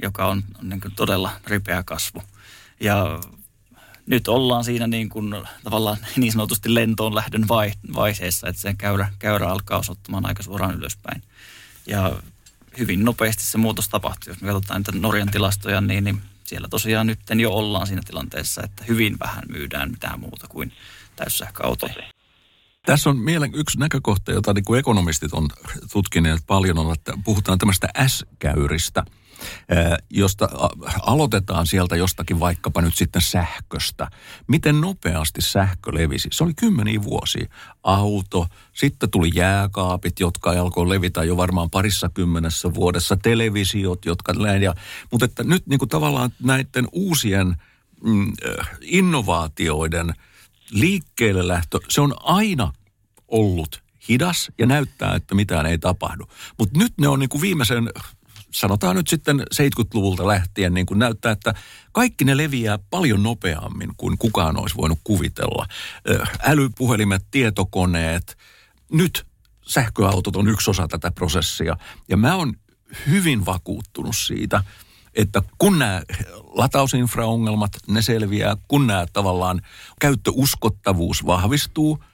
joka 0.04 0.28
on, 0.28 0.44
niin 0.62 0.82
kuin 0.82 0.96
todella 0.96 1.32
ripeä 1.48 1.84
kasvu. 1.84 2.24
Ja 2.80 3.20
nyt 4.06 4.28
ollaan 4.28 4.64
siinä 4.64 4.88
niin 4.88 5.10
kuin, 5.10 5.36
tavallaan 5.64 5.98
niin 6.16 6.32
sanotusti 6.32 6.74
lentoon 6.74 7.16
lähdön 7.16 7.48
vai, 7.48 7.72
vaiheessa, 7.96 8.48
että 8.48 8.62
se 8.62 8.76
käyrä, 8.78 9.10
käyrä 9.20 9.48
alkaa 9.48 9.80
osoittamaan 9.80 10.26
aika 10.26 10.44
suoraan 10.44 10.76
ylöspäin. 10.76 11.24
Ja 11.88 12.16
hyvin 12.78 13.06
nopeasti 13.06 13.44
se 13.44 13.58
muutos 13.58 13.90
tapahtuu. 13.90 14.32
Jos 14.34 14.42
me 14.42 14.48
katsotaan 14.48 14.80
niitä 14.80 14.92
Norjan 15.08 15.32
tilastoja, 15.32 15.82
niin, 15.82 16.04
niin 16.04 16.22
siellä 16.44 16.68
tosiaan 16.68 17.08
nyt 17.08 17.20
jo 17.42 17.52
ollaan 17.52 17.88
siinä 17.88 18.02
tilanteessa, 18.06 18.62
että 18.64 18.84
hyvin 18.84 19.20
vähän 19.20 19.44
myydään 19.50 19.92
mitään 19.92 20.20
muuta 20.20 20.48
kuin 20.48 20.72
täyssähköautoja. 21.16 21.94
Tässä 22.86 23.10
on 23.10 23.18
mielen 23.18 23.56
yksi 23.56 23.80
näkökohta, 23.80 24.32
jota 24.32 24.54
niin 24.54 24.66
kuin 24.66 24.80
ekonomistit 24.80 25.34
on 25.34 25.50
tutkineet 25.92 26.42
paljon, 26.48 26.78
on, 26.78 26.94
että 26.94 27.14
puhutaan 27.24 27.58
tämmöistä 27.58 27.88
S-käyristä– 28.08 29.04
josta 30.10 30.50
aloitetaan 31.02 31.68
sieltä 31.68 31.96
jostakin 31.96 32.40
vaikkapa 32.40 32.82
nyt 32.82 32.96
sitten 32.96 33.22
sähköstä. 33.22 34.08
Miten 34.48 34.82
nopeasti 34.82 35.42
sähkö 35.42 35.92
levisi? 35.94 36.30
Se 36.32 36.44
oli 36.44 36.54
kymmeniä 36.54 37.04
vuosia. 37.04 37.48
Auto, 37.84 38.48
sitten 38.74 39.12
tuli 39.12 39.30
jääkaapit, 39.34 40.20
jotka 40.20 40.52
alkoi 40.52 40.90
levitä 40.90 41.24
jo 41.24 41.38
varmaan 41.38 41.70
parissa 41.70 42.10
kymmenessä 42.10 42.74
vuodessa, 42.74 43.18
televisiot, 43.18 44.06
jotka 44.06 44.34
näin. 44.34 44.64
Ja, 44.64 44.76
mutta 45.12 45.26
että 45.26 45.44
nyt 45.44 45.68
niin 45.68 45.80
kuin 45.80 45.90
tavallaan 45.90 46.32
näiden 46.44 46.88
uusien 46.92 47.56
mm, 48.04 48.34
innovaatioiden 48.82 50.14
liikkeelle 50.72 51.48
lähtö, 51.48 51.80
se 51.90 52.02
on 52.02 52.14
aina 52.24 52.74
ollut 53.28 53.86
hidas 54.10 54.52
ja 54.58 54.66
näyttää, 54.66 55.16
että 55.16 55.36
mitään 55.36 55.66
ei 55.66 55.78
tapahdu. 55.78 56.24
Mutta 56.60 56.80
nyt 56.80 56.94
ne 56.98 57.08
on 57.08 57.20
niin 57.20 57.30
kuin 57.30 57.42
viimeisen, 57.42 57.90
sanotaan 58.60 58.96
nyt 58.96 59.08
sitten 59.08 59.40
70-luvulta 59.40 60.28
lähtien, 60.28 60.74
niin 60.74 60.86
kuin 60.86 61.00
näyttää, 61.00 61.32
että 61.32 61.54
kaikki 61.92 62.26
ne 62.26 62.38
leviää 62.38 62.80
paljon 62.90 63.24
nopeammin 63.24 63.90
kuin 63.98 64.18
kukaan 64.18 64.58
olisi 64.58 64.76
voinut 64.78 65.00
kuvitella. 65.04 65.66
Älypuhelimet, 66.44 67.26
tietokoneet, 67.32 68.38
nyt 68.92 69.26
sähköautot 69.68 70.36
on 70.36 70.48
yksi 70.48 70.70
osa 70.70 70.88
tätä 70.88 71.12
prosessia. 71.12 71.78
Ja 72.10 72.18
mä 72.18 72.36
oon 72.36 72.54
hyvin 73.08 73.46
vakuuttunut 73.46 74.16
siitä, 74.16 74.64
että 75.14 75.42
kun 75.58 75.80
nämä 75.80 76.02
latausinfraongelmat, 76.48 77.72
ne 77.88 78.02
selviää, 78.02 78.58
kun 78.68 78.88
nämä 78.88 79.06
tavallaan 79.14 79.62
käyttöuskottavuus 80.00 81.26
vahvistuu– 81.26 82.00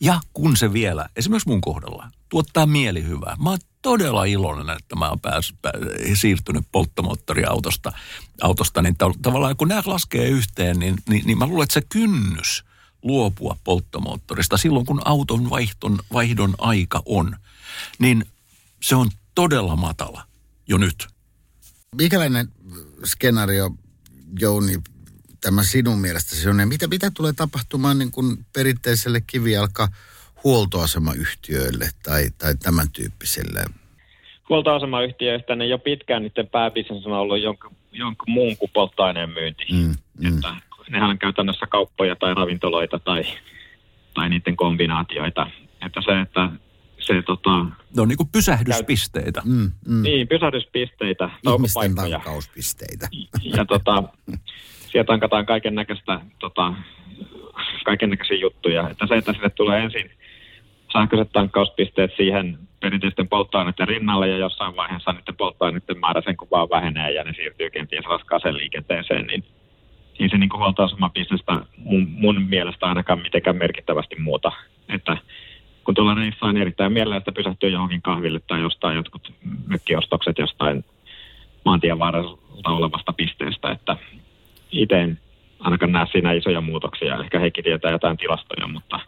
ja 0.00 0.20
kun 0.32 0.56
se 0.56 0.72
vielä, 0.72 1.08
esimerkiksi 1.16 1.48
mun 1.48 1.60
kohdalla, 1.60 2.10
tuottaa 2.28 2.66
mielihyvää. 2.66 3.36
Mä 3.42 3.50
oon 3.50 3.58
todella 3.86 4.24
iloinen, 4.24 4.76
että 4.76 4.96
mä 4.96 5.08
oon 5.08 5.20
pääs, 5.20 5.54
pää, 5.62 5.72
siirtynyt 6.14 6.64
polttomoottoriautosta, 6.72 7.92
autosta, 8.42 8.82
niin 8.82 8.96
tavallaan 9.22 9.56
kun 9.56 9.68
nämä 9.68 9.82
laskee 9.84 10.28
yhteen, 10.28 10.78
niin, 10.78 10.96
niin, 11.08 11.26
niin 11.26 11.38
mä 11.38 11.46
luulen, 11.46 11.62
että 11.62 11.74
se 11.74 11.82
kynnys 11.88 12.64
luopua 13.02 13.56
polttomoottorista 13.64 14.56
silloin, 14.56 14.86
kun 14.86 15.02
auton 15.04 15.50
vaihdon, 15.50 15.98
vaihdon 16.12 16.54
aika 16.58 17.02
on, 17.04 17.36
niin 17.98 18.26
se 18.82 18.96
on 18.96 19.10
todella 19.34 19.76
matala 19.76 20.24
jo 20.68 20.78
nyt. 20.78 21.06
Mikälainen 21.96 22.48
skenaario, 23.04 23.70
Jouni, 24.40 24.78
tämä 25.40 25.64
sinun 25.64 25.98
mielestäsi 25.98 26.48
on? 26.48 26.60
Ja 26.60 26.66
mitä, 26.66 26.86
mitä 26.86 27.10
tulee 27.10 27.32
tapahtumaan 27.32 27.98
niin 27.98 28.10
kuin 28.10 28.46
perinteiselle 28.52 29.20
kivijalka 29.20 29.88
huoltoasemayhtiöille 30.46 31.88
tai, 32.02 32.22
tai 32.38 32.54
tämän 32.62 32.86
tyyppiselle? 32.92 33.60
Huoltoasemayhtiöistä 34.48 35.56
ne 35.56 35.66
jo 35.66 35.78
pitkään 35.78 36.22
niiden 36.22 36.48
pääbisnes 36.48 37.06
on 37.06 37.12
ollut 37.12 37.42
jonkun, 37.42 37.76
jonkun 37.92 38.30
muun 38.30 38.56
kuin 38.56 38.70
polttoaineen 38.74 39.30
myynti. 39.30 39.64
Mm, 39.72 39.94
mm. 40.18 40.34
Että 40.34 40.54
nehän 40.90 41.10
on 41.10 41.18
käytännössä 41.18 41.66
kauppoja 41.66 42.16
tai 42.16 42.34
ravintoloita 42.34 42.98
tai, 42.98 43.22
tai 44.14 44.28
niiden 44.28 44.56
kombinaatioita. 44.56 45.50
Että 45.86 46.00
se, 46.04 46.20
että 46.20 46.50
se 46.98 47.22
tota... 47.22 47.64
Ne 47.96 48.02
on 48.02 48.08
niin 48.08 48.16
kuin 48.16 48.28
pysähdyspisteitä. 48.28 49.42
Mm, 49.44 49.72
mm. 49.86 50.02
Niin, 50.02 50.28
pysähdyspisteitä, 50.28 51.30
Ihmisten 51.54 51.94
tankauspisteitä. 51.94 53.08
Ja 53.42 53.64
tota, 53.64 54.02
sieltä 54.92 55.06
tankataan 55.06 55.46
kaiken 55.46 55.74
näköistä, 55.74 56.20
tota, 56.38 56.74
kaiken 57.84 58.10
näköisiä 58.10 58.36
juttuja. 58.36 58.90
Että 58.90 59.06
se, 59.06 59.16
että 59.16 59.32
sinne 59.32 59.50
tulee 59.50 59.84
ensin 59.84 60.10
sähköiset 60.96 61.32
tankkauspisteet 61.32 62.10
siihen 62.16 62.58
perinteisten 62.80 63.28
polttoaineiden 63.28 63.88
rinnalle 63.88 64.28
ja 64.28 64.38
jossain 64.38 64.76
vaiheessa 64.76 65.12
niiden 65.12 65.36
polttoaineiden 65.36 65.98
määrä 66.00 66.20
sen 66.24 66.36
kun 66.36 66.48
vaan 66.50 66.70
vähenee 66.70 67.10
ja 67.10 67.24
ne 67.24 67.32
siirtyy 67.32 67.70
kenties 67.70 68.04
raskaaseen 68.04 68.56
liikenteeseen, 68.56 69.26
niin 69.26 69.44
niin 70.18 70.30
se 70.30 70.38
niin 70.38 70.50
huoltoasemabisnestä 70.56 71.52
mun, 71.76 72.06
mun 72.10 72.42
mielestä 72.42 72.86
ainakaan 72.86 73.22
mitenkään 73.22 73.56
merkittävästi 73.56 74.16
muuta. 74.18 74.52
Että 74.88 75.16
kun 75.84 75.94
tuolla 75.94 76.14
reissa 76.14 76.46
on 76.46 76.56
erittäin 76.56 76.92
mielellä, 76.92 77.16
että 77.16 77.32
pysähtyy 77.32 77.70
johonkin 77.70 78.02
kahville 78.02 78.40
tai 78.40 78.60
jostain 78.60 78.96
jotkut 78.96 79.32
mökkiostokset 79.66 80.38
jostain 80.38 80.84
maantien 81.64 81.98
varrella 81.98 82.38
olevasta 82.66 83.12
pisteestä, 83.12 83.70
että 83.70 83.96
itse 84.70 85.00
en 85.00 85.18
ainakaan 85.60 85.92
näe 85.92 86.06
siinä 86.12 86.32
isoja 86.32 86.60
muutoksia. 86.60 87.20
Ehkä 87.20 87.38
Heikki 87.38 87.62
tietää 87.62 87.90
jotain 87.90 88.16
tilastoja, 88.16 88.68
mutta 88.68 89.00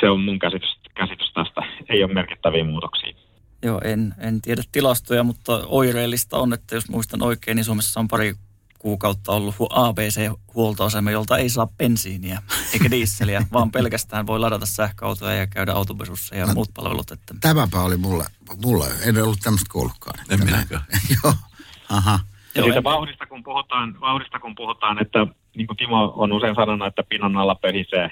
se 0.00 0.08
on 0.10 0.20
mun 0.20 0.38
käsitys, 0.38 0.79
käsitys 0.94 1.32
tästä. 1.32 1.60
Ei 1.88 2.04
ole 2.04 2.14
merkittäviä 2.14 2.64
muutoksia. 2.64 3.14
Joo, 3.62 3.80
en, 3.84 4.14
en 4.18 4.42
tiedä 4.42 4.62
tilastoja, 4.72 5.22
mutta 5.22 5.60
oireellista 5.66 6.38
on, 6.38 6.52
että 6.52 6.74
jos 6.74 6.88
muistan 6.88 7.22
oikein, 7.22 7.56
niin 7.56 7.64
Suomessa 7.64 8.00
on 8.00 8.08
pari 8.08 8.34
kuukautta 8.78 9.32
ollut 9.32 9.54
ABC-huoltoasema, 9.70 11.10
jolta 11.10 11.38
ei 11.38 11.48
saa 11.48 11.68
bensiiniä 11.78 12.42
eikä 12.72 12.90
diisseliä, 12.90 13.42
vaan 13.52 13.70
pelkästään 13.70 14.26
voi 14.26 14.38
ladata 14.38 14.66
sähköautoja 14.66 15.34
ja 15.34 15.46
käydä 15.46 15.72
autopesussa 15.72 16.36
ja 16.36 16.46
no, 16.46 16.54
muut 16.54 16.68
palvelut. 16.74 17.10
Että... 17.10 17.34
Tämäpä 17.40 17.80
oli 17.80 17.96
mulle, 17.96 18.24
mulle, 18.64 18.86
en 19.06 19.22
ollut 19.22 19.40
tämmöistä 19.42 19.72
kuullutkaan. 19.72 20.18
En 20.30 20.44
minäkään. 20.44 20.82
Joo, 21.24 21.34
aha. 21.90 22.18
Ja 22.54 22.62
siitä 22.62 22.84
vauhdista 22.84 23.26
kun 23.26 23.42
puhutaan, 23.42 24.00
vauhdista 24.00 24.38
kun 24.38 24.54
puhutaan, 24.54 25.02
että 25.02 25.26
niin 25.56 25.66
kuin 25.66 25.76
Timo 25.76 26.12
on 26.16 26.32
usein 26.32 26.54
sanonut, 26.54 26.88
että 26.88 27.02
pinnan 27.08 27.36
alla 27.36 27.54
pöhisee, 27.54 28.10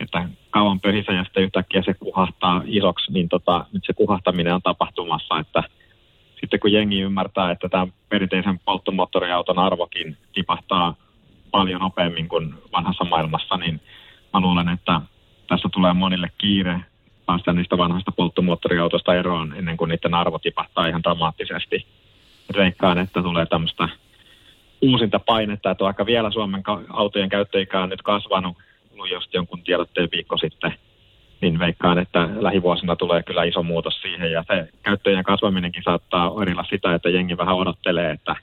että 0.00 0.28
kauan 0.54 0.80
pöhisee 0.80 1.14
ja 1.14 1.24
sitten 1.24 1.42
yhtäkkiä 1.42 1.82
se 1.82 1.94
kuhahtaa 1.94 2.62
isoksi, 2.66 3.12
niin 3.12 3.28
tota, 3.28 3.66
nyt 3.72 3.84
se 3.86 3.92
kuhahtaminen 3.92 4.54
on 4.54 4.62
tapahtumassa, 4.62 5.38
että 5.38 5.62
sitten 6.40 6.60
kun 6.60 6.72
jengi 6.72 7.00
ymmärtää, 7.00 7.50
että 7.50 7.68
tämä 7.68 7.86
perinteisen 8.08 8.60
polttomoottoriauton 8.64 9.58
arvokin 9.58 10.16
tipahtaa 10.32 10.94
paljon 11.50 11.80
nopeammin 11.80 12.28
kuin 12.28 12.54
vanhassa 12.72 13.04
maailmassa, 13.04 13.56
niin 13.56 13.80
mä 14.32 14.40
luulen, 14.40 14.68
että 14.68 15.00
tässä 15.48 15.68
tulee 15.72 15.92
monille 15.92 16.30
kiire 16.38 16.80
päästä 17.26 17.52
niistä 17.52 17.78
vanhoista 17.78 18.12
polttomoottoriautoista 18.12 19.14
eroon 19.14 19.54
ennen 19.56 19.76
kuin 19.76 19.88
niiden 19.88 20.14
arvo 20.14 20.38
tipahtaa 20.38 20.86
ihan 20.86 21.02
dramaattisesti. 21.02 21.86
Veikkaan, 22.56 22.98
että 22.98 23.22
tulee 23.22 23.46
tämmöistä 23.46 23.88
uusinta 24.82 25.18
painetta, 25.18 25.70
että 25.70 25.84
vaikka 25.84 26.06
vielä 26.06 26.30
Suomen 26.30 26.62
autojen 26.90 27.28
käyttöikä 27.28 27.80
on 27.80 27.88
nyt 27.88 28.02
kasvanut, 28.02 28.56
just 29.12 29.34
jonkun 29.34 29.62
tiedotteen 29.62 30.08
viikko 30.12 30.36
sitten, 30.36 30.74
niin 31.40 31.58
veikkaan, 31.58 31.98
että 31.98 32.28
lähivuosina 32.40 32.96
tulee 32.96 33.22
kyllä 33.22 33.44
iso 33.44 33.62
muutos 33.62 34.00
siihen. 34.02 34.32
Ja 34.32 34.44
se 34.46 34.68
käyttöjen 34.82 35.24
kasvaminenkin 35.24 35.82
saattaa 35.82 36.32
erillä 36.42 36.64
sitä, 36.70 36.94
että 36.94 37.08
jengi 37.08 37.36
vähän 37.36 37.56
odottelee, 37.56 38.10
että 38.10 38.36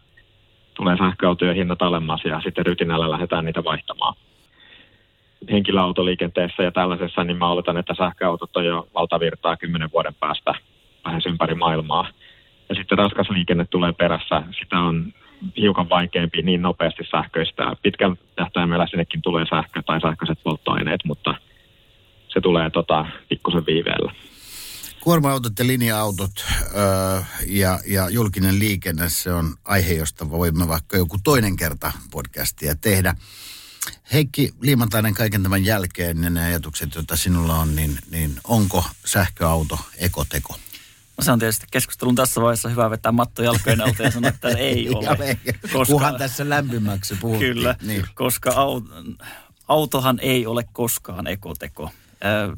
tulee 0.74 0.98
sähköautojen 0.98 1.56
hinnat 1.56 1.82
alemmas 1.82 2.26
ja 2.26 2.42
sitten 2.42 2.66
rytinällä 2.66 3.12
lähdetään 3.12 3.46
niitä 3.46 3.64
vaihtamaan. 3.64 4.14
Henkilöautoliikenteessä 5.52 6.64
ja 6.64 6.72
tällaisessa, 6.72 7.24
niin 7.24 7.38
mä 7.38 7.48
oletan, 7.48 7.78
että 7.78 7.96
sähköautot 7.98 8.58
on 8.58 8.66
jo 8.66 8.88
valtavirtaa 8.94 9.58
kymmenen 9.58 9.90
vuoden 9.94 10.16
päästä 10.20 10.54
lähes 11.06 11.26
ympäri 11.26 11.56
maailmaa. 11.56 12.08
Ja 12.70 12.76
sitten 12.76 12.98
raskas 12.98 13.30
liikenne 13.30 13.66
tulee 13.66 13.92
perässä. 13.92 14.44
Sitä 14.60 14.80
on 14.80 15.14
hiukan 15.58 15.90
vaikeampi 15.90 16.42
niin 16.42 16.62
nopeasti 16.62 17.04
sähköistä. 17.12 17.76
Pitkän 17.82 18.16
tähtäimellä 18.36 18.88
sinnekin 18.88 19.22
tulee 19.22 19.46
sähkö 19.50 19.82
tai 19.86 20.02
sähköiset 20.02 20.44
polttoaineet, 20.44 21.02
mutta 21.06 21.36
se 22.34 22.42
tulee 22.42 22.70
tota, 22.70 23.06
pikkusen 23.30 23.66
viiveellä. 23.66 24.12
Kuorma-autot 25.00 25.60
ja 25.60 25.68
linja-autot 25.68 26.32
öö, 26.76 27.22
ja, 27.48 27.80
ja 27.88 28.10
julkinen 28.10 28.60
liikenne, 28.60 29.10
se 29.10 29.34
on 29.34 29.54
aihe, 29.66 29.94
josta 29.94 30.30
voimme 30.30 30.68
vaikka 30.68 30.98
joku 30.98 31.18
toinen 31.24 31.56
kerta 31.56 31.92
podcastia 32.12 32.76
tehdä. 32.76 33.16
Heikki 34.14 34.50
Liimantainen 34.62 35.14
kaiken 35.14 35.44
tämän 35.44 35.66
jälkeen, 35.66 36.22
ne 36.34 36.46
ajatukset, 36.46 36.96
joita 36.96 37.16
sinulla 37.16 37.56
on, 37.56 37.76
niin, 37.76 37.98
niin 38.12 38.32
onko 38.44 38.84
sähköauto 39.06 39.80
ekoteko? 39.98 40.56
Se 41.22 41.32
on 41.32 41.40
tietysti 41.40 41.66
keskustelun 41.72 42.16
tässä 42.16 42.42
vaiheessa 42.42 42.70
hyvä 42.70 42.90
vetää 42.90 43.12
matto 43.12 43.44
jalkojen 43.44 43.82
alta 43.82 44.04
ja 44.04 44.12
sanoa, 44.12 44.30
että 44.30 44.50
ei 44.50 44.90
ole. 44.96 45.38
koska, 45.74 45.94
Kuhan 45.94 46.16
tässä 46.18 46.50
lämpimäksi 46.50 47.16
puhuttiin. 47.16 47.54
Kyllä, 47.54 47.76
niin. 47.82 48.06
koska 48.16 48.54
autohan 49.68 50.20
ei 50.22 50.46
ole 50.46 50.64
koskaan 50.74 51.28
ekoteko. 51.28 51.92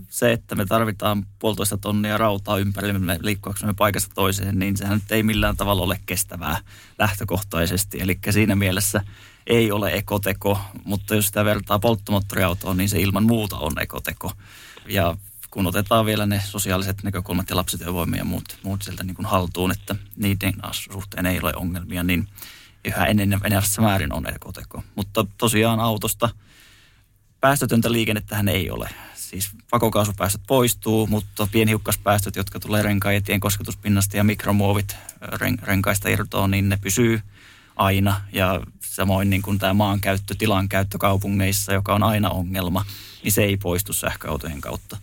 Se, 0.09 0.31
että 0.31 0.55
me 0.55 0.65
tarvitaan 0.65 1.25
puolitoista 1.39 1.77
tonnia 1.77 2.17
rautaa 2.17 2.57
ympärille 2.57 3.19
liikkuaksemme 3.21 3.73
paikasta 3.73 4.15
toiseen, 4.15 4.59
niin 4.59 4.77
sehän 4.77 4.93
nyt 4.93 5.11
ei 5.11 5.23
millään 5.23 5.57
tavalla 5.57 5.83
ole 5.83 5.99
kestävää 6.05 6.57
lähtökohtaisesti. 6.99 8.01
Eli 8.01 8.19
siinä 8.29 8.55
mielessä 8.55 9.01
ei 9.47 9.71
ole 9.71 9.93
ekoteko, 9.93 10.59
mutta 10.83 11.15
jos 11.15 11.27
sitä 11.27 11.45
vertaa 11.45 11.79
polttomoottoriautoon, 11.79 12.77
niin 12.77 12.89
se 12.89 12.99
ilman 12.99 13.23
muuta 13.23 13.57
on 13.57 13.79
ekoteko. 13.81 14.31
Ja 14.87 15.17
kun 15.53 15.67
otetaan 15.67 16.05
vielä 16.05 16.25
ne 16.25 16.41
sosiaaliset 16.45 17.03
näkökulmat 17.03 17.49
ja 17.49 17.55
lapsityövoimia 17.55 18.17
ja 18.17 18.25
muut, 18.25 18.57
muut 18.63 18.81
sieltä 18.81 19.03
niin 19.03 19.15
kuin 19.15 19.25
haltuun, 19.25 19.71
että 19.71 19.95
niiden 20.15 20.53
suhteen 20.71 21.25
ei 21.25 21.39
ole 21.39 21.53
ongelmia, 21.55 22.03
niin 22.03 22.27
yhä 22.85 23.05
ennen 23.05 23.33
enenevässä 23.33 23.81
määrin 23.81 24.13
on 24.13 24.33
ekoteko. 24.35 24.83
Mutta 24.95 25.25
tosiaan 25.37 25.79
autosta 25.79 26.29
päästötöntä 27.39 27.91
liikennettähän 27.91 28.47
ei 28.47 28.69
ole. 28.69 28.89
siis 29.15 29.49
pakokaasupäästöt 29.69 30.41
poistuu, 30.47 31.07
mutta 31.07 31.47
pienhiukkaspäästöt, 31.51 32.35
jotka 32.35 32.59
tulee 32.59 32.81
renkaiden 32.81 33.39
kosketuspinnasta 33.39 34.17
ja 34.17 34.23
mikromuovit 34.23 34.97
ren, 35.21 35.57
renkaista 35.61 36.09
irtoon, 36.09 36.51
niin 36.51 36.69
ne 36.69 36.77
pysyy 36.77 37.21
aina. 37.75 38.21
Ja 38.31 38.61
samoin 38.85 39.29
niin 39.29 39.41
kuin 39.41 39.59
tämä 39.59 39.73
maankäyttö, 39.73 40.35
tilankäyttö 40.35 40.97
kaupungeissa, 40.97 41.73
joka 41.73 41.95
on 41.95 42.03
aina 42.03 42.29
ongelma, 42.29 42.85
niin 43.23 43.31
se 43.31 43.43
ei 43.43 43.57
poistu 43.57 43.93
sähköautojen 43.93 44.61
kautta. 44.61 44.97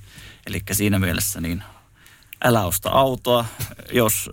Eli 0.51 0.63
siinä 0.73 0.99
mielessä 0.99 1.41
niin 1.41 1.63
älä 2.45 2.65
osta 2.65 2.91
autoa. 2.91 3.45
Jos 3.93 4.31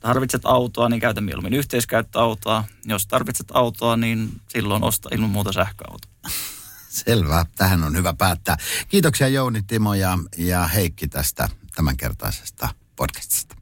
tarvitset 0.00 0.42
autoa, 0.44 0.88
niin 0.88 1.00
käytä 1.00 1.20
mieluummin 1.20 1.54
yhteiskäyttöautoa. 1.54 2.64
Jos 2.84 3.06
tarvitset 3.06 3.46
autoa, 3.54 3.96
niin 3.96 4.40
silloin 4.48 4.84
osta 4.84 5.08
ilman 5.12 5.30
muuta 5.30 5.52
sähköauto. 5.52 6.08
Selvä. 6.88 7.46
Tähän 7.56 7.84
on 7.84 7.96
hyvä 7.96 8.14
päättää. 8.14 8.56
Kiitoksia 8.88 9.28
Jouni, 9.28 9.62
Timo 9.62 9.94
ja, 9.94 10.18
ja 10.38 10.66
Heikki 10.66 11.08
tästä 11.08 11.48
tämänkertaisesta 11.74 12.68
podcastista. 12.96 13.57